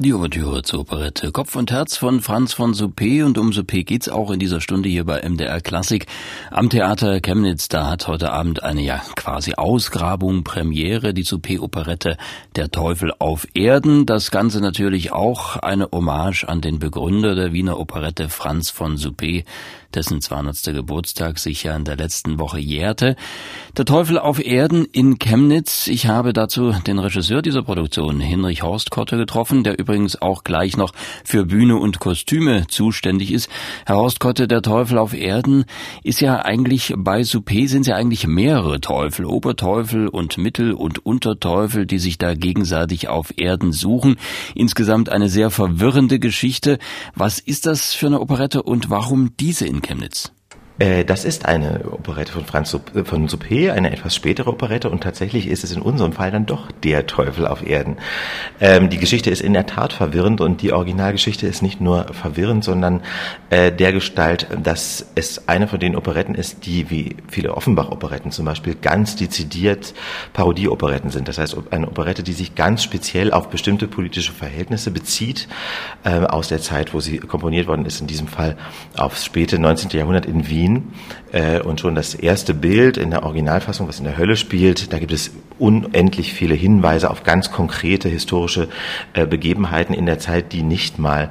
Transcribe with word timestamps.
Die 0.00 0.14
Ouvertüre 0.14 0.62
zur 0.62 0.82
Operette 0.82 1.32
Kopf 1.32 1.56
und 1.56 1.72
Herz 1.72 1.96
von 1.96 2.20
Franz 2.20 2.52
von 2.52 2.72
Suppé 2.72 3.24
und 3.24 3.36
um 3.36 3.50
Suppé 3.50 3.82
geht's 3.82 4.08
auch 4.08 4.30
in 4.30 4.38
dieser 4.38 4.60
Stunde 4.60 4.88
hier 4.88 5.04
bei 5.04 5.28
MDR 5.28 5.60
Klassik 5.60 6.06
am 6.52 6.70
Theater 6.70 7.20
Chemnitz. 7.20 7.66
Da 7.66 7.90
hat 7.90 8.06
heute 8.06 8.30
Abend 8.30 8.62
eine 8.62 8.80
ja 8.82 9.02
quasi 9.16 9.54
Ausgrabung 9.54 10.44
Premiere, 10.44 11.14
die 11.14 11.24
Suppé 11.24 11.58
Operette 11.58 12.16
Der 12.54 12.70
Teufel 12.70 13.12
auf 13.18 13.48
Erden. 13.54 14.06
Das 14.06 14.30
Ganze 14.30 14.60
natürlich 14.60 15.10
auch 15.10 15.56
eine 15.56 15.88
Hommage 15.90 16.44
an 16.44 16.60
den 16.60 16.78
Begründer 16.78 17.34
der 17.34 17.52
Wiener 17.52 17.80
Operette 17.80 18.28
Franz 18.28 18.70
von 18.70 18.98
Suppé, 18.98 19.46
dessen 19.94 20.20
200. 20.20 20.64
Geburtstag 20.74 21.38
sich 21.38 21.64
ja 21.64 21.74
in 21.74 21.84
der 21.84 21.96
letzten 21.96 22.38
Woche 22.38 22.58
jährte. 22.58 23.16
Der 23.76 23.84
Teufel 23.84 24.18
auf 24.18 24.44
Erden 24.44 24.84
in 24.84 25.18
Chemnitz. 25.18 25.86
Ich 25.86 26.06
habe 26.06 26.32
dazu 26.32 26.72
den 26.86 26.98
Regisseur 26.98 27.42
dieser 27.42 27.62
Produktion, 27.62 28.20
Hinrich 28.20 28.62
Horstkotte, 28.62 29.16
getroffen, 29.16 29.64
der 29.64 29.78
übrigens 29.78 30.20
auch 30.20 30.44
gleich 30.44 30.76
noch 30.76 30.92
für 31.24 31.46
Bühne 31.46 31.76
und 31.76 32.00
Kostüme 32.00 32.66
zuständig 32.66 33.32
ist. 33.32 33.48
Herr 33.86 33.96
Horstkotte, 33.96 34.46
der 34.46 34.62
Teufel 34.62 34.98
auf 34.98 35.14
Erden 35.14 35.64
ist 36.02 36.20
ja 36.20 36.44
eigentlich 36.44 36.92
bei 36.96 37.22
Souper 37.22 37.66
sind 37.66 37.86
ja 37.86 37.96
eigentlich 37.96 38.26
mehrere 38.26 38.80
Teufel, 38.80 39.24
Oberteufel 39.24 40.08
und 40.08 40.38
Mittel- 40.38 40.74
und 40.74 41.04
Unterteufel, 41.04 41.86
die 41.86 41.98
sich 41.98 42.18
da 42.18 42.34
gegenseitig 42.34 43.08
auf 43.08 43.32
Erden 43.36 43.72
suchen. 43.72 44.16
Insgesamt 44.54 45.08
eine 45.08 45.28
sehr 45.28 45.50
verwirrende 45.50 46.18
Geschichte. 46.18 46.78
Was 47.14 47.38
ist 47.38 47.66
das 47.66 47.94
für 47.94 48.06
eine 48.06 48.20
Operette 48.20 48.62
und 48.62 48.90
warum 48.90 49.36
diese 49.38 49.66
in 49.66 49.77
Chemnitz? 49.80 50.30
Äh, 50.78 51.04
das 51.04 51.24
ist 51.24 51.46
eine 51.46 51.90
Operette 51.90 52.32
von 52.32 52.44
Franz 52.44 52.74
äh, 52.94 53.04
von 53.04 53.28
Suppé, 53.28 53.72
eine 53.72 53.90
etwas 53.90 54.14
spätere 54.14 54.48
Operette 54.48 54.90
und 54.90 55.02
tatsächlich 55.02 55.48
ist 55.48 55.64
es 55.64 55.72
in 55.72 55.82
unserem 55.82 56.12
Fall 56.12 56.30
dann 56.30 56.46
doch 56.46 56.70
der 56.70 57.06
Teufel 57.06 57.46
auf 57.46 57.66
Erden. 57.66 57.96
Ähm, 58.60 58.88
die 58.88 58.98
Geschichte 58.98 59.30
ist 59.30 59.40
in 59.40 59.52
der 59.52 59.66
Tat 59.66 59.92
verwirrend 59.92 60.40
und 60.40 60.62
die 60.62 60.72
Originalgeschichte 60.72 61.46
ist 61.46 61.62
nicht 61.62 61.80
nur 61.80 62.12
verwirrend, 62.12 62.64
sondern 62.64 63.02
äh, 63.50 63.72
der 63.72 63.92
Gestalt, 63.92 64.46
dass 64.62 65.06
es 65.14 65.48
eine 65.48 65.66
von 65.66 65.80
den 65.80 65.96
Operetten 65.96 66.34
ist, 66.34 66.66
die 66.66 66.90
wie 66.90 67.16
viele 67.28 67.54
Offenbach-Operetten 67.54 68.30
zum 68.30 68.44
Beispiel 68.44 68.74
ganz 68.74 69.16
dezidiert 69.16 69.94
Parodie-Operetten 70.32 71.10
sind. 71.10 71.28
Das 71.28 71.38
heißt, 71.38 71.56
eine 71.70 71.88
Operette, 71.88 72.22
die 72.22 72.32
sich 72.32 72.54
ganz 72.54 72.84
speziell 72.84 73.32
auf 73.32 73.48
bestimmte 73.48 73.88
politische 73.88 74.32
Verhältnisse 74.32 74.90
bezieht, 74.90 75.48
äh, 76.04 76.10
aus 76.10 76.48
der 76.48 76.60
Zeit, 76.60 76.94
wo 76.94 77.00
sie 77.00 77.18
komponiert 77.18 77.66
worden 77.66 77.84
ist, 77.84 78.00
in 78.00 78.06
diesem 78.06 78.28
Fall 78.28 78.56
aufs 78.96 79.24
späte 79.24 79.58
19. 79.58 79.90
Jahrhundert 79.90 80.26
in 80.26 80.48
Wien 80.48 80.67
Berlin. 80.68 80.92
Äh, 81.30 81.60
und 81.60 81.80
schon 81.80 81.94
das 81.94 82.14
erste 82.14 82.54
Bild 82.54 82.96
in 82.96 83.10
der 83.10 83.22
Originalfassung, 83.22 83.86
was 83.88 83.98
in 83.98 84.04
der 84.04 84.16
Hölle 84.16 84.36
spielt, 84.36 84.92
da 84.92 84.98
gibt 84.98 85.12
es 85.12 85.30
unendlich 85.58 86.32
viele 86.32 86.54
Hinweise 86.54 87.10
auf 87.10 87.22
ganz 87.22 87.52
konkrete 87.52 88.08
historische 88.08 88.68
äh, 89.12 89.26
Begebenheiten 89.26 89.94
in 89.94 90.06
der 90.06 90.18
Zeit, 90.18 90.52
die 90.52 90.62
nicht 90.62 90.98
mal 90.98 91.30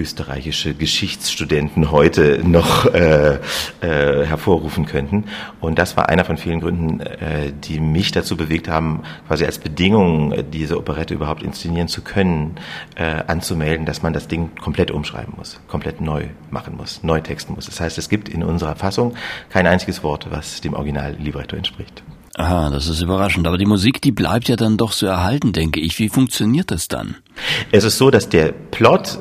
österreichische 0.00 0.74
Geschichtsstudenten 0.74 1.90
heute 1.90 2.40
noch 2.42 2.86
äh, 2.86 3.34
äh, 3.34 4.24
hervorrufen 4.24 4.86
könnten. 4.86 5.24
Und 5.60 5.78
das 5.78 5.96
war 5.96 6.08
einer 6.08 6.24
von 6.24 6.38
vielen 6.38 6.60
Gründen, 6.60 7.00
äh, 7.00 7.52
die 7.52 7.80
mich 7.80 8.10
dazu 8.10 8.36
bewegt 8.36 8.66
haben, 8.66 9.02
quasi 9.28 9.44
als 9.44 9.58
Bedingung, 9.58 10.32
äh, 10.32 10.42
diese 10.42 10.78
Operette 10.78 11.12
überhaupt 11.12 11.42
inszenieren 11.42 11.88
zu 11.88 12.00
können, 12.00 12.56
äh, 12.96 13.22
anzumelden, 13.26 13.84
dass 13.84 14.02
man 14.02 14.14
das 14.14 14.26
Ding 14.26 14.50
komplett 14.56 14.90
umschreiben 14.90 15.34
muss, 15.36 15.60
komplett 15.68 16.00
neu 16.00 16.24
machen 16.50 16.76
muss, 16.76 17.02
neu 17.02 17.20
texten 17.20 17.54
muss. 17.54 17.66
Das 17.66 17.80
heißt, 17.80 17.98
es 17.98 18.08
gibt 18.08 18.28
in 18.28 18.42
unserer 18.42 18.76
Fassung 18.76 19.14
kein 19.50 19.66
einziges 19.66 20.02
Wort, 20.02 20.28
was 20.30 20.62
dem 20.62 20.72
Original-Libretto 20.72 21.56
entspricht. 21.56 22.02
Aha, 22.36 22.70
das 22.70 22.88
ist 22.88 23.02
überraschend. 23.02 23.46
Aber 23.46 23.58
die 23.58 23.66
Musik, 23.66 24.00
die 24.00 24.12
bleibt 24.12 24.48
ja 24.48 24.56
dann 24.56 24.78
doch 24.78 24.92
so 24.92 25.06
erhalten, 25.06 25.52
denke 25.52 25.80
ich. 25.80 25.98
Wie 25.98 26.08
funktioniert 26.08 26.70
das 26.70 26.88
dann? 26.88 27.16
Es 27.70 27.84
ist 27.84 27.98
so, 27.98 28.10
dass 28.10 28.30
der 28.30 28.52
Plot 28.52 29.18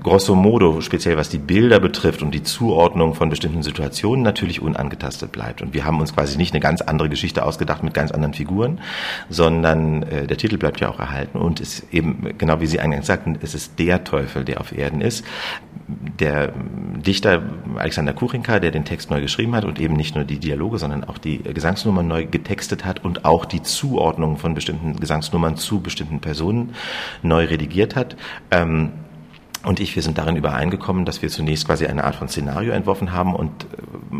grosso 0.00 0.34
modo, 0.34 0.80
speziell 0.80 1.16
was 1.16 1.28
die 1.28 1.38
Bilder 1.38 1.80
betrifft 1.80 2.22
und 2.22 2.32
die 2.32 2.42
Zuordnung 2.42 3.14
von 3.14 3.28
bestimmten 3.28 3.62
Situationen, 3.62 4.22
natürlich 4.22 4.62
unangetastet 4.62 5.32
bleibt. 5.32 5.62
Und 5.62 5.74
wir 5.74 5.84
haben 5.84 6.00
uns 6.00 6.14
quasi 6.14 6.36
nicht 6.36 6.52
eine 6.52 6.60
ganz 6.60 6.80
andere 6.80 7.08
Geschichte 7.08 7.44
ausgedacht 7.44 7.82
mit 7.82 7.94
ganz 7.94 8.10
anderen 8.10 8.34
Figuren, 8.34 8.80
sondern 9.28 10.02
äh, 10.04 10.26
der 10.26 10.36
Titel 10.36 10.56
bleibt 10.56 10.80
ja 10.80 10.88
auch 10.88 10.98
erhalten 10.98 11.38
und 11.38 11.60
ist 11.60 11.92
eben, 11.92 12.34
genau 12.38 12.60
wie 12.60 12.66
Sie 12.66 12.80
eingangs 12.80 13.06
sagten, 13.06 13.38
es 13.42 13.54
ist 13.54 13.78
der 13.78 14.04
Teufel, 14.04 14.44
der 14.44 14.60
auf 14.60 14.76
Erden 14.76 15.00
ist. 15.00 15.24
Der 15.88 16.52
Dichter 16.96 17.42
Alexander 17.76 18.12
Kuchinka, 18.12 18.60
der 18.60 18.70
den 18.70 18.84
Text 18.84 19.10
neu 19.10 19.20
geschrieben 19.20 19.54
hat 19.54 19.64
und 19.64 19.80
eben 19.80 19.94
nicht 19.94 20.14
nur 20.14 20.24
die 20.24 20.38
Dialoge, 20.38 20.78
sondern 20.78 21.04
auch 21.04 21.18
die 21.18 21.38
Gesangsnummern 21.38 22.06
neu 22.06 22.26
getextet 22.26 22.84
hat 22.84 23.04
und 23.04 23.24
auch 23.24 23.44
die 23.44 23.62
Zuordnung 23.62 24.38
von 24.38 24.54
bestimmten 24.54 24.98
Gesangsnummern 24.98 25.56
zu 25.56 25.80
bestimmten 25.80 26.20
Personen 26.20 26.74
neu 27.22 27.44
redigiert 27.44 27.96
hat. 27.96 28.16
Ähm, 28.50 28.92
und 29.64 29.78
ich, 29.78 29.94
wir 29.94 30.02
sind 30.02 30.18
darin 30.18 30.36
übereingekommen, 30.36 31.04
dass 31.04 31.22
wir 31.22 31.28
zunächst 31.28 31.66
quasi 31.66 31.86
eine 31.86 32.04
Art 32.04 32.16
von 32.16 32.28
Szenario 32.28 32.72
entworfen 32.72 33.12
haben 33.12 33.34
und 33.34 33.64
äh, 33.64 33.66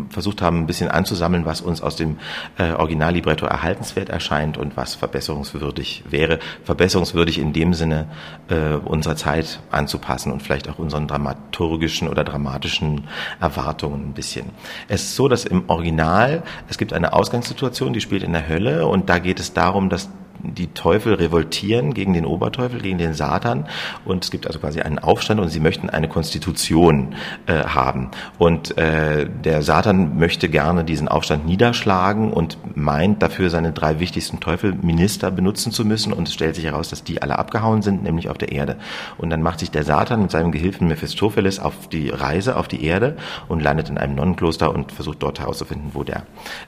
versucht 0.09 0.41
haben, 0.41 0.59
ein 0.59 0.67
bisschen 0.67 0.89
anzusammeln, 0.89 1.45
was 1.45 1.59
uns 1.59 1.81
aus 1.81 1.97
dem 1.97 2.17
äh, 2.57 2.71
Originallibretto 2.71 3.45
erhaltenswert 3.45 4.09
erscheint 4.09 4.57
und 4.57 4.77
was 4.77 4.95
verbesserungswürdig 4.95 6.05
wäre. 6.09 6.39
Verbesserungswürdig 6.63 7.39
in 7.39 7.51
dem 7.51 7.73
Sinne, 7.73 8.07
äh, 8.47 8.75
unserer 8.75 9.17
Zeit 9.17 9.59
anzupassen 9.69 10.31
und 10.31 10.41
vielleicht 10.41 10.69
auch 10.69 10.79
unseren 10.79 11.07
dramaturgischen 11.07 12.07
oder 12.07 12.23
dramatischen 12.23 13.07
Erwartungen 13.41 14.09
ein 14.09 14.13
bisschen. 14.13 14.45
Es 14.87 15.03
ist 15.03 15.15
so, 15.15 15.27
dass 15.27 15.43
im 15.43 15.69
Original, 15.69 16.43
es 16.69 16.77
gibt 16.77 16.93
eine 16.93 17.11
Ausgangssituation, 17.11 17.91
die 17.91 18.01
spielt 18.01 18.23
in 18.23 18.31
der 18.31 18.47
Hölle 18.47 18.87
und 18.87 19.09
da 19.09 19.19
geht 19.19 19.39
es 19.41 19.53
darum, 19.53 19.89
dass 19.89 20.09
die 20.43 20.67
Teufel 20.67 21.13
revoltieren 21.13 21.93
gegen 21.93 22.13
den 22.13 22.25
Oberteufel, 22.25 22.81
gegen 22.81 22.97
den 22.97 23.13
Satan. 23.13 23.67
Und 24.05 24.25
es 24.25 24.31
gibt 24.31 24.45
also 24.45 24.59
quasi 24.59 24.81
einen 24.81 24.99
Aufstand 24.99 25.39
und 25.39 25.49
sie 25.49 25.59
möchten 25.59 25.89
eine 25.89 26.09
Konstitution 26.09 27.15
äh, 27.45 27.63
haben. 27.63 28.11
Und 28.37 28.77
äh, 28.77 29.27
der 29.27 29.61
Satan 29.61 30.17
möchte 30.17 30.49
gerne 30.49 30.83
diesen 30.83 31.07
Aufstand 31.07 31.45
niederschlagen 31.45 32.31
und 32.33 32.57
meint 32.75 33.23
dafür 33.23 33.49
seine 33.49 33.71
drei 33.71 33.99
wichtigsten 33.99 34.39
Teufelminister 34.39 35.31
benutzen 35.31 35.71
zu 35.71 35.85
müssen. 35.85 36.13
Und 36.13 36.27
es 36.27 36.33
stellt 36.33 36.55
sich 36.55 36.65
heraus, 36.65 36.89
dass 36.89 37.03
die 37.03 37.21
alle 37.21 37.39
abgehauen 37.39 37.81
sind, 37.81 38.03
nämlich 38.03 38.29
auf 38.29 38.37
der 38.37 38.51
Erde. 38.51 38.77
Und 39.17 39.29
dann 39.29 39.41
macht 39.41 39.59
sich 39.59 39.71
der 39.71 39.83
Satan 39.83 40.21
mit 40.21 40.31
seinem 40.31 40.51
Gehilfen 40.51 40.87
Mephistopheles 40.87 41.59
auf 41.59 41.87
die 41.87 42.09
Reise 42.09 42.57
auf 42.57 42.67
die 42.67 42.83
Erde 42.83 43.15
und 43.47 43.61
landet 43.61 43.89
in 43.89 43.97
einem 43.97 44.15
Nonnenkloster 44.15 44.73
und 44.73 44.91
versucht 44.91 45.23
dort 45.23 45.39
herauszufinden, 45.39 45.91
wo 45.93 46.03
der 46.03 46.23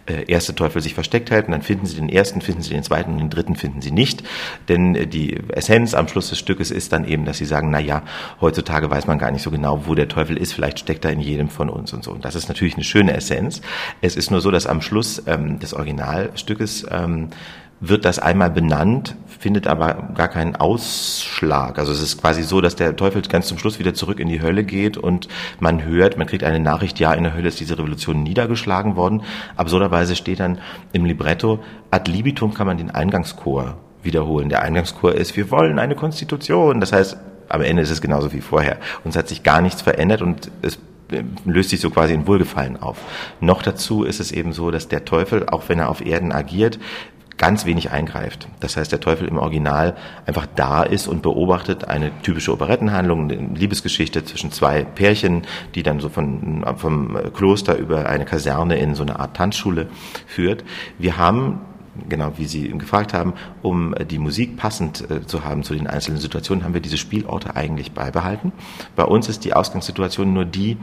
äh, 0.06 0.24
erste 0.32 0.56
Teufel 0.56 0.82
sich 0.82 0.94
versteckt 0.94 1.30
hält. 1.32 1.48
Und 1.48 1.52
dann 1.52 1.62
finden 1.62 1.86
sie 1.86 1.96
den 1.96 2.10
ersten, 2.10 2.42
finden 2.42 2.62
sie 2.62 2.74
den 2.74 2.84
zweiten 2.84 3.12
und 3.14 3.20
den 3.20 3.30
dritten 3.30 3.56
finden 3.66 3.82
sie 3.82 3.90
nicht, 3.90 4.24
denn 4.70 5.10
die 5.10 5.40
Essenz 5.50 5.96
am 5.96 6.08
Schluss 6.08 6.30
des 6.30 6.38
Stückes 6.38 6.70
ist 6.70 6.94
dann 6.94 7.04
eben, 7.04 7.26
dass 7.26 7.40
sie 7.40 7.46
sagen, 7.46 7.72
na 7.72 7.80
ja, 7.80 8.04
heutzutage 8.40 8.92
weiß 8.92 9.08
man 9.08 9.18
gar 9.18 9.32
nicht 9.32 9.42
so 9.42 9.50
genau, 9.50 9.88
wo 9.88 9.96
der 9.96 10.08
Teufel 10.08 10.38
ist, 10.38 10.54
vielleicht 10.54 10.78
steckt 10.78 11.04
er 11.04 11.12
in 11.12 11.20
jedem 11.20 11.50
von 11.50 11.68
uns 11.68 11.92
und 11.94 12.04
so. 12.04 12.12
Und 12.12 12.26
das 12.26 12.36
ist 12.36 12.48
natürlich 12.48 12.76
eine 12.76 12.84
schöne 12.84 13.14
Essenz. 13.16 13.62
Es 14.02 14.16
ist 14.16 14.30
nur 14.30 14.42
so, 14.42 14.52
dass 14.52 14.68
am 14.68 14.82
Schluss 14.82 15.24
ähm, 15.26 15.58
des 15.58 15.74
Originalstückes 15.74 16.86
ähm, 16.92 17.30
wird 17.90 18.06
das 18.06 18.20
einmal 18.20 18.50
benannt, 18.50 19.16
findet 19.40 19.68
aber 19.68 20.10
gar 20.16 20.28
keinen 20.28 20.56
Ausschlag. 20.56 21.78
Also 21.78 21.92
es 21.92 22.02
ist 22.02 22.22
quasi 22.22 22.44
so, 22.44 22.62
dass 22.62 22.76
der 22.76 22.96
Teufel 22.96 23.22
ganz 23.24 23.48
zum 23.48 23.58
Schluss 23.58 23.80
wieder 23.80 23.94
zurück 23.94 24.20
in 24.20 24.28
die 24.28 24.42
Hölle 24.42 24.64
geht 24.64 24.98
und 24.98 25.28
man 25.60 25.84
hört, 25.84 26.18
man 26.18 26.28
kriegt 26.28 26.44
eine 26.44 26.60
Nachricht, 26.60 27.00
ja, 27.00 27.14
in 27.14 27.24
der 27.24 27.36
Hölle 27.36 27.48
ist 27.48 27.60
diese 27.60 27.78
Revolution 27.78 28.24
niedergeschlagen 28.24 28.96
worden. 28.96 29.24
Absurderweise 29.56 30.16
steht 30.16 30.40
dann 30.40 30.60
im 30.94 31.06
Libretto, 31.06 31.60
ad 31.92 32.12
libitum 32.12 32.54
kann 32.54 32.68
man 32.68 32.78
den 32.78 32.92
Eingangschor 32.92 33.78
wiederholen. 34.02 34.50
Der 34.50 34.62
Eingangschor 34.62 35.14
ist, 35.14 35.36
wir 35.36 35.52
wollen 35.52 35.80
eine 35.80 35.96
Konstitution. 35.96 36.80
Das 36.80 36.92
heißt, 36.92 37.18
am 37.50 37.62
Ende 37.62 37.82
ist 37.82 37.92
es 37.92 38.02
genauso 38.02 38.34
wie 38.34 38.42
vorher. 38.42 38.78
Und 39.04 39.12
es 39.12 39.18
hat 39.18 39.28
sich 39.28 39.44
gar 39.44 39.62
nichts 39.62 39.82
verändert 39.82 40.22
und 40.22 40.52
es 40.62 40.80
löst 41.46 41.70
sich 41.70 41.80
so 41.80 41.90
quasi 41.90 42.14
in 42.14 42.28
Wohlgefallen 42.28 42.78
auf. 42.78 42.98
Noch 43.40 43.62
dazu 43.62 44.04
ist 44.04 44.20
es 44.20 44.32
eben 44.32 44.54
so, 44.54 44.72
dass 44.72 44.88
der 44.88 45.06
Teufel, 45.06 45.48
auch 45.48 45.64
wenn 45.68 45.80
er 45.80 45.90
auf 45.90 46.04
Erden 46.06 46.32
agiert, 46.32 46.80
ganz 47.38 47.66
wenig 47.66 47.92
eingreift. 47.92 48.48
Das 48.60 48.78
heißt, 48.78 48.92
der 48.92 49.00
Teufel 49.00 49.28
im 49.28 49.38
Original 49.38 49.96
einfach 50.26 50.48
da 50.56 50.84
ist 50.84 51.08
und 51.08 51.22
beobachtet 51.22 51.88
eine 51.88 52.12
typische 52.22 52.54
Operettenhandlung, 52.54 53.30
eine 53.30 53.36
Liebesgeschichte 53.56 54.24
zwischen 54.24 54.52
zwei 54.52 54.84
Pärchen, 54.84 55.44
die 55.76 55.84
dann 55.84 56.00
so 56.00 56.10
von, 56.10 56.64
vom 56.78 57.18
Kloster 57.34 57.78
über 57.78 58.08
eine 58.08 58.26
Kaserne 58.26 58.78
in 58.78 58.96
so 58.96 59.04
eine 59.04 59.20
Art 59.20 59.36
Tanzschule 59.36 59.88
führt. 60.28 60.64
Wir 60.98 61.18
haben 61.18 61.62
genau 62.10 62.34
wie 62.38 62.46
Sie 62.46 62.68
gefragt 62.70 63.14
haben, 63.14 63.34
um 63.62 63.96
die 64.10 64.20
Musik 64.20 64.58
passend 64.58 65.10
äh, 65.10 65.26
zu 65.26 65.44
haben 65.44 65.64
zu 65.64 65.74
den 65.74 65.88
einzelnen 65.88 66.20
Situationen, 66.20 66.64
haben 66.66 66.74
wir 66.74 66.82
diese 66.82 66.98
Spielorte 66.98 67.56
eigentlich 67.56 67.94
beibehalten. 67.94 68.52
Bei 68.96 69.06
uns 69.06 69.30
ist 69.30 69.46
die 69.46 69.54
Ausgangssituation 69.54 70.34
nur 70.34 70.46
die, 70.46 70.78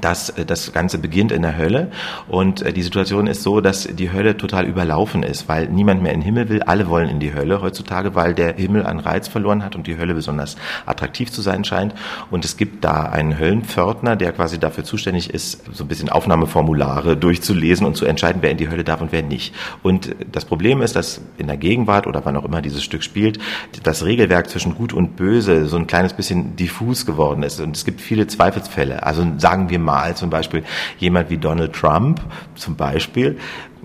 das, 0.00 0.30
äh, 0.30 0.44
das 0.44 0.72
Ganze 0.72 0.98
beginnt 0.98 1.32
in 1.32 1.42
der 1.42 1.56
Hölle 1.56 1.90
und 2.28 2.62
äh, 2.62 2.72
die 2.72 2.82
Situation 2.82 3.26
ist 3.26 3.42
so, 3.42 3.60
dass 3.60 3.84
die 3.84 4.12
Hölle 4.12 4.36
total 4.36 4.66
überlaufen 4.66 5.22
ist, 5.22 5.48
weil 5.48 5.68
niemand 5.68 6.02
mehr 6.02 6.12
in 6.12 6.20
den 6.20 6.24
Himmel 6.24 6.48
will. 6.48 6.62
Alle 6.62 6.88
wollen 6.88 7.08
in 7.08 7.20
die 7.20 7.34
Hölle 7.34 7.60
heutzutage, 7.60 8.14
weil 8.14 8.34
der 8.34 8.54
Himmel 8.54 8.86
an 8.86 8.98
Reiz 8.98 9.28
verloren 9.28 9.62
hat 9.64 9.76
und 9.76 9.86
die 9.86 9.98
Hölle 9.98 10.14
besonders 10.14 10.56
attraktiv 10.86 11.30
zu 11.30 11.42
sein 11.42 11.64
scheint. 11.64 11.94
Und 12.30 12.44
es 12.44 12.56
gibt 12.56 12.84
da 12.84 13.04
einen 13.04 13.38
Höllenpförtner, 13.38 14.16
der 14.16 14.32
quasi 14.32 14.58
dafür 14.58 14.84
zuständig 14.84 15.30
ist, 15.30 15.62
so 15.72 15.84
ein 15.84 15.88
bisschen 15.88 16.08
Aufnahmeformulare 16.08 17.16
durchzulesen 17.16 17.86
und 17.86 17.96
zu 17.96 18.06
entscheiden, 18.06 18.40
wer 18.42 18.50
in 18.50 18.56
die 18.56 18.70
Hölle 18.70 18.84
darf 18.84 19.00
und 19.00 19.12
wer 19.12 19.22
nicht. 19.22 19.54
Und 19.82 20.14
das 20.32 20.46
Problem 20.46 20.80
ist, 20.80 20.96
dass 20.96 21.20
in 21.36 21.46
der 21.46 21.56
Gegenwart 21.56 22.06
oder 22.06 22.24
wann 22.24 22.36
auch 22.36 22.44
immer 22.44 22.62
dieses 22.62 22.82
Stück 22.82 23.02
spielt, 23.02 23.38
das 23.82 24.04
Regelwerk 24.04 24.48
zwischen 24.48 24.74
Gut 24.74 24.92
und 24.92 25.16
Böse 25.16 25.66
so 25.66 25.76
ein 25.76 25.86
kleines 25.86 26.14
bisschen 26.14 26.56
diffus 26.56 27.04
geworden 27.04 27.42
ist. 27.42 27.60
Und 27.60 27.76
es 27.76 27.84
gibt 27.84 28.00
viele 28.00 28.26
Zweifelsfälle. 28.26 29.02
Also 29.02 29.26
sagen 29.38 29.68
wir 29.68 29.73
mal 29.78 30.16
zum 30.16 30.30
Beispiel 30.30 30.64
jemand 30.98 31.30
wie 31.30 31.38
Donald 31.38 31.72
Trump 31.72 32.20
zum 32.54 32.76
Beispiel 32.76 33.38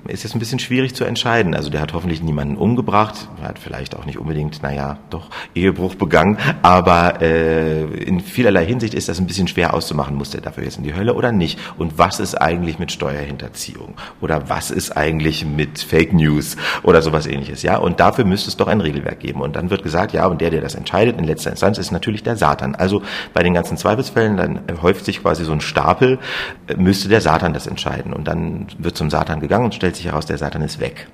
ist 0.07 0.23
jetzt 0.23 0.35
ein 0.35 0.39
bisschen 0.39 0.59
schwierig 0.59 0.95
zu 0.95 1.03
entscheiden. 1.03 1.53
Also 1.55 1.69
der 1.69 1.81
hat 1.81 1.93
hoffentlich 1.93 2.21
niemanden 2.21 2.57
umgebracht, 2.57 3.27
hat 3.41 3.59
vielleicht 3.59 3.95
auch 3.95 4.05
nicht 4.05 4.17
unbedingt, 4.17 4.61
naja, 4.63 4.97
doch 5.09 5.29
Ehebruch 5.55 5.95
begangen, 5.95 6.37
aber 6.61 7.21
äh, 7.21 7.83
in 7.83 8.19
vielerlei 8.19 8.65
Hinsicht 8.65 8.93
ist 8.93 9.09
das 9.09 9.19
ein 9.19 9.27
bisschen 9.27 9.47
schwer 9.47 9.73
auszumachen, 9.73 10.15
muss 10.15 10.31
der 10.31 10.41
dafür 10.41 10.63
jetzt 10.63 10.77
in 10.77 10.83
die 10.83 10.95
Hölle 10.95 11.13
oder 11.13 11.31
nicht? 11.31 11.59
Und 11.77 11.97
was 11.97 12.19
ist 12.19 12.35
eigentlich 12.35 12.79
mit 12.79 12.91
Steuerhinterziehung? 12.91 13.95
Oder 14.21 14.49
was 14.49 14.71
ist 14.71 14.95
eigentlich 14.95 15.45
mit 15.45 15.79
Fake 15.79 16.13
News 16.13 16.57
oder 16.83 17.01
sowas 17.01 17.27
ähnliches? 17.27 17.63
Ja, 17.63 17.77
und 17.77 17.99
dafür 17.99 18.25
müsste 18.25 18.49
es 18.49 18.57
doch 18.57 18.67
ein 18.67 18.81
Regelwerk 18.81 19.19
geben. 19.19 19.41
Und 19.41 19.55
dann 19.55 19.69
wird 19.69 19.83
gesagt, 19.83 20.13
ja, 20.13 20.27
und 20.27 20.41
der, 20.41 20.49
der 20.49 20.61
das 20.61 20.75
entscheidet 20.75 21.17
in 21.17 21.23
letzter 21.23 21.51
Instanz, 21.51 21.77
ist 21.77 21.91
natürlich 21.91 22.23
der 22.23 22.35
Satan. 22.35 22.75
Also 22.75 23.01
bei 23.33 23.43
den 23.43 23.53
ganzen 23.53 23.77
Zweifelsfällen, 23.77 24.37
dann 24.37 24.61
häuft 24.81 25.05
sich 25.05 25.21
quasi 25.21 25.43
so 25.43 25.51
ein 25.51 25.61
Stapel, 25.61 26.19
äh, 26.67 26.75
müsste 26.75 27.09
der 27.09 27.21
Satan 27.21 27.53
das 27.53 27.67
entscheiden. 27.67 28.13
Und 28.13 28.27
dann 28.27 28.67
wird 28.77 28.97
zum 28.97 29.09
Satan 29.09 29.39
gegangen 29.39 29.65
und 29.65 29.75
stellt 29.75 29.88
sich 29.95 30.05
heraus, 30.05 30.25
der 30.25 30.37
Satan 30.37 30.61
ist 30.61 30.79
weg. 30.79 31.07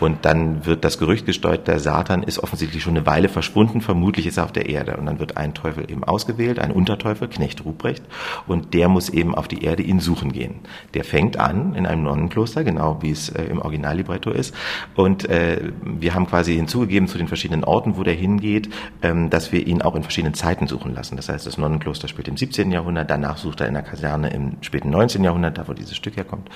Und 0.00 0.24
dann 0.24 0.66
wird 0.66 0.84
das 0.84 0.98
Gerücht 0.98 1.26
gesteuert, 1.26 1.66
der 1.66 1.80
Satan 1.80 2.22
ist 2.22 2.38
offensichtlich 2.38 2.82
schon 2.82 2.96
eine 2.96 3.06
Weile 3.06 3.28
verschwunden, 3.28 3.80
vermutlich 3.80 4.26
ist 4.26 4.36
er 4.36 4.44
auf 4.44 4.52
der 4.52 4.68
Erde. 4.68 4.96
Und 4.96 5.06
dann 5.06 5.18
wird 5.18 5.36
ein 5.36 5.54
Teufel 5.54 5.90
eben 5.90 6.04
ausgewählt, 6.04 6.58
ein 6.58 6.70
Unterteufel, 6.70 7.28
Knecht 7.28 7.64
Ruprecht, 7.64 8.04
und 8.46 8.74
der 8.74 8.88
muss 8.88 9.08
eben 9.08 9.34
auf 9.34 9.48
die 9.48 9.64
Erde 9.64 9.82
ihn 9.82 10.00
suchen 10.00 10.32
gehen. 10.32 10.56
Der 10.94 11.04
fängt 11.04 11.38
an 11.38 11.74
in 11.74 11.86
einem 11.86 12.02
Nonnenkloster, 12.02 12.64
genau 12.64 12.98
wie 13.00 13.10
es 13.10 13.30
äh, 13.30 13.44
im 13.44 13.60
Originallibretto 13.60 14.30
ist. 14.30 14.54
Und 14.94 15.28
äh, 15.28 15.72
wir 15.82 16.14
haben 16.14 16.26
quasi 16.26 16.54
hinzugegeben 16.54 17.08
zu 17.08 17.18
den 17.18 17.28
verschiedenen 17.28 17.64
Orten, 17.64 17.96
wo 17.96 18.02
der 18.02 18.14
hingeht, 18.14 18.68
ähm, 19.02 19.30
dass 19.30 19.52
wir 19.52 19.66
ihn 19.66 19.82
auch 19.82 19.94
in 19.94 20.02
verschiedenen 20.02 20.34
Zeiten 20.34 20.66
suchen 20.66 20.94
lassen. 20.94 21.16
Das 21.16 21.28
heißt, 21.28 21.46
das 21.46 21.58
Nonnenkloster 21.58 22.08
spielt 22.08 22.28
im 22.28 22.36
17. 22.36 22.70
Jahrhundert, 22.70 23.10
danach 23.10 23.38
sucht 23.38 23.60
er 23.60 23.68
in 23.68 23.74
der 23.74 23.82
Kaserne 23.82 24.30
im 24.30 24.58
späten 24.60 24.90
19. 24.90 25.24
Jahrhundert, 25.24 25.58
da 25.58 25.68
wo 25.68 25.72
dieses 25.72 25.96
Stück 25.96 26.16
herkommt, 26.16 26.50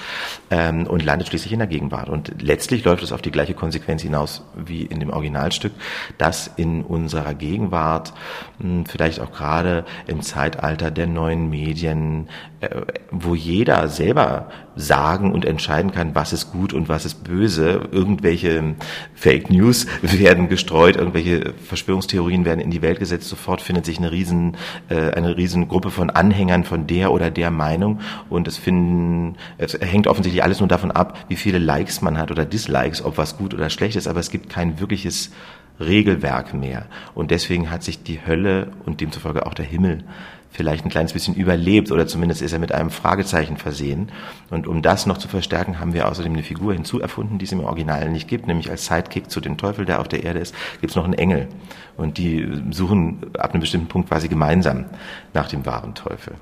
ähm, 0.50 0.86
und 0.86 1.04
landet 1.04 1.28
schließlich 1.28 1.50
in 1.52 1.58
der 1.58 1.69
Gegenwart. 1.69 2.08
Und 2.08 2.43
letztlich 2.43 2.85
läuft 2.85 3.02
es 3.02 3.12
auf 3.12 3.23
die 3.23 3.31
gleiche 3.31 3.55
Konsequenz 3.55 4.02
hinaus 4.02 4.44
wie 4.56 4.82
in 4.82 5.00
dem 5.00 5.11
Originalstück, 5.11 5.73
dass 6.19 6.50
in 6.56 6.82
unserer 6.82 7.35
Gegenwart, 7.35 8.12
hm, 8.61 8.87
vielleicht 8.87 9.20
auch 9.20 9.32
gerade 9.32 9.85
im 10.06 10.23
Zeitalter 10.23 10.91
der 10.91 11.06
neuen 11.06 11.50
Medien, 11.50 12.29
äh, 12.61 12.69
wo 13.11 13.35
jeder 13.35 13.88
selber 13.88 14.49
sagen 14.76 15.32
und 15.32 15.44
entscheiden 15.44 15.93
kann, 15.93 16.14
was 16.14 16.32
ist 16.32 16.52
gut 16.52 16.73
und 16.73 16.88
was 16.88 17.05
ist 17.05 17.25
böse, 17.25 17.88
irgendwelche 17.91 18.76
Fake 19.14 19.50
News 19.50 19.87
werden 20.02 20.49
gestreut, 20.49 20.97
irgendwelche 20.97 21.55
Verschwörungstheorien 21.55 22.44
werden 22.44 22.61
in 22.61 22.70
die 22.70 22.82
Welt 22.82 22.99
gesetzt, 22.99 23.29
sofort 23.29 23.61
findet 23.61 23.85
sich 23.85 23.99
eine 23.99 24.12
riesen, 24.12 24.56
äh, 24.88 25.11
eine 25.11 25.37
riesen 25.37 25.69
Gruppe 25.69 25.91
von 25.91 26.11
Anhängern 26.11 26.64
von 26.64 26.87
der 26.87 27.12
oder 27.12 27.31
der 27.31 27.50
Meinung. 27.50 28.00
Und 28.29 28.49
es 28.49 28.56
finden, 28.56 29.37
es 29.58 29.75
hängt 29.81 30.06
offensichtlich 30.06 30.43
alles 30.43 30.61
nur 30.61 30.69
davon 30.69 30.91
ab, 30.91 31.19
wie 31.29 31.37
viele 31.40 31.58
Likes 31.58 32.00
man 32.00 32.19
hat 32.19 32.31
oder 32.31 32.44
Dislikes, 32.44 33.02
ob 33.02 33.19
was 33.19 33.37
gut 33.37 33.54
oder 33.54 33.70
schlecht 33.70 33.96
ist, 33.96 34.06
aber 34.06 34.20
es 34.20 34.31
gibt 34.31 34.48
kein 34.48 34.81
wirkliches 34.81 35.31
Regelwerk 35.78 36.54
mehr. 36.54 36.87
Und 37.14 37.31
deswegen 37.31 37.70
hat 37.70 37.82
sich 37.82 38.02
die 38.02 38.25
Hölle 38.25 38.72
und 38.84 39.00
demzufolge 39.00 39.46
auch 39.46 39.54
der 39.54 39.64
Himmel 39.64 40.04
vielleicht 40.50 40.84
ein 40.84 40.90
kleines 40.90 41.12
bisschen 41.12 41.34
überlebt 41.34 41.92
oder 41.92 42.06
zumindest 42.06 42.42
ist 42.42 42.52
er 42.52 42.58
mit 42.58 42.72
einem 42.72 42.90
Fragezeichen 42.90 43.56
versehen. 43.56 44.10
Und 44.50 44.66
um 44.66 44.82
das 44.82 45.06
noch 45.06 45.19
zu 45.19 45.28
verstärken, 45.28 45.78
haben 45.78 45.94
wir 45.94 46.08
außerdem 46.08 46.32
eine 46.32 46.42
Figur 46.42 46.75
hinzuerfunden, 46.75 47.38
die 47.38 47.44
es 47.44 47.52
im 47.52 47.60
Original 47.60 48.10
nicht 48.10 48.28
gibt, 48.28 48.46
nämlich 48.46 48.70
als 48.70 48.87
Sidekick 48.87 49.31
zu 49.31 49.40
dem 49.40 49.56
Teufel, 49.56 49.84
der 49.84 50.00
auf 50.00 50.08
der 50.08 50.25
Erde 50.25 50.40
ist, 50.40 50.54
gibt 50.81 50.90
es 50.90 50.96
noch 50.96 51.04
einen 51.04 51.14
Engel. 51.14 51.48
Und 51.96 52.19
die 52.19 52.46
suchen 52.70 53.31
ab 53.38 53.52
einem 53.52 53.60
bestimmten 53.60 53.88
Punkt 53.88 54.08
quasi 54.08 54.28
gemeinsam 54.28 54.87
nach 55.34 55.48
dem 55.48 55.64
wahren 55.66 55.94
Teufel. 55.94 56.34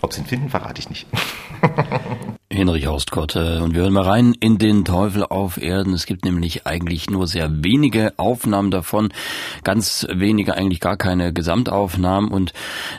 Ob 0.00 0.12
sie 0.12 0.22
ihn 0.22 0.26
finden, 0.26 0.48
verrate 0.48 0.80
ich 0.80 0.88
nicht. 0.88 1.06
Hinrich 2.54 2.86
Ostkotte. 2.86 3.62
Und 3.62 3.74
wir 3.74 3.82
hören 3.82 3.92
mal 3.92 4.04
rein 4.04 4.32
in 4.38 4.58
den 4.58 4.84
Teufel 4.84 5.24
auf 5.24 5.60
Erden. 5.60 5.92
Es 5.92 6.06
gibt 6.06 6.24
nämlich 6.24 6.66
eigentlich 6.66 7.10
nur 7.10 7.26
sehr 7.26 7.64
wenige 7.64 8.12
Aufnahmen 8.16 8.70
davon, 8.70 9.12
ganz 9.64 10.06
wenige, 10.08 10.54
eigentlich 10.54 10.78
gar 10.78 10.96
keine 10.96 11.32
Gesamtaufnahmen 11.32 12.30
und 12.30 12.52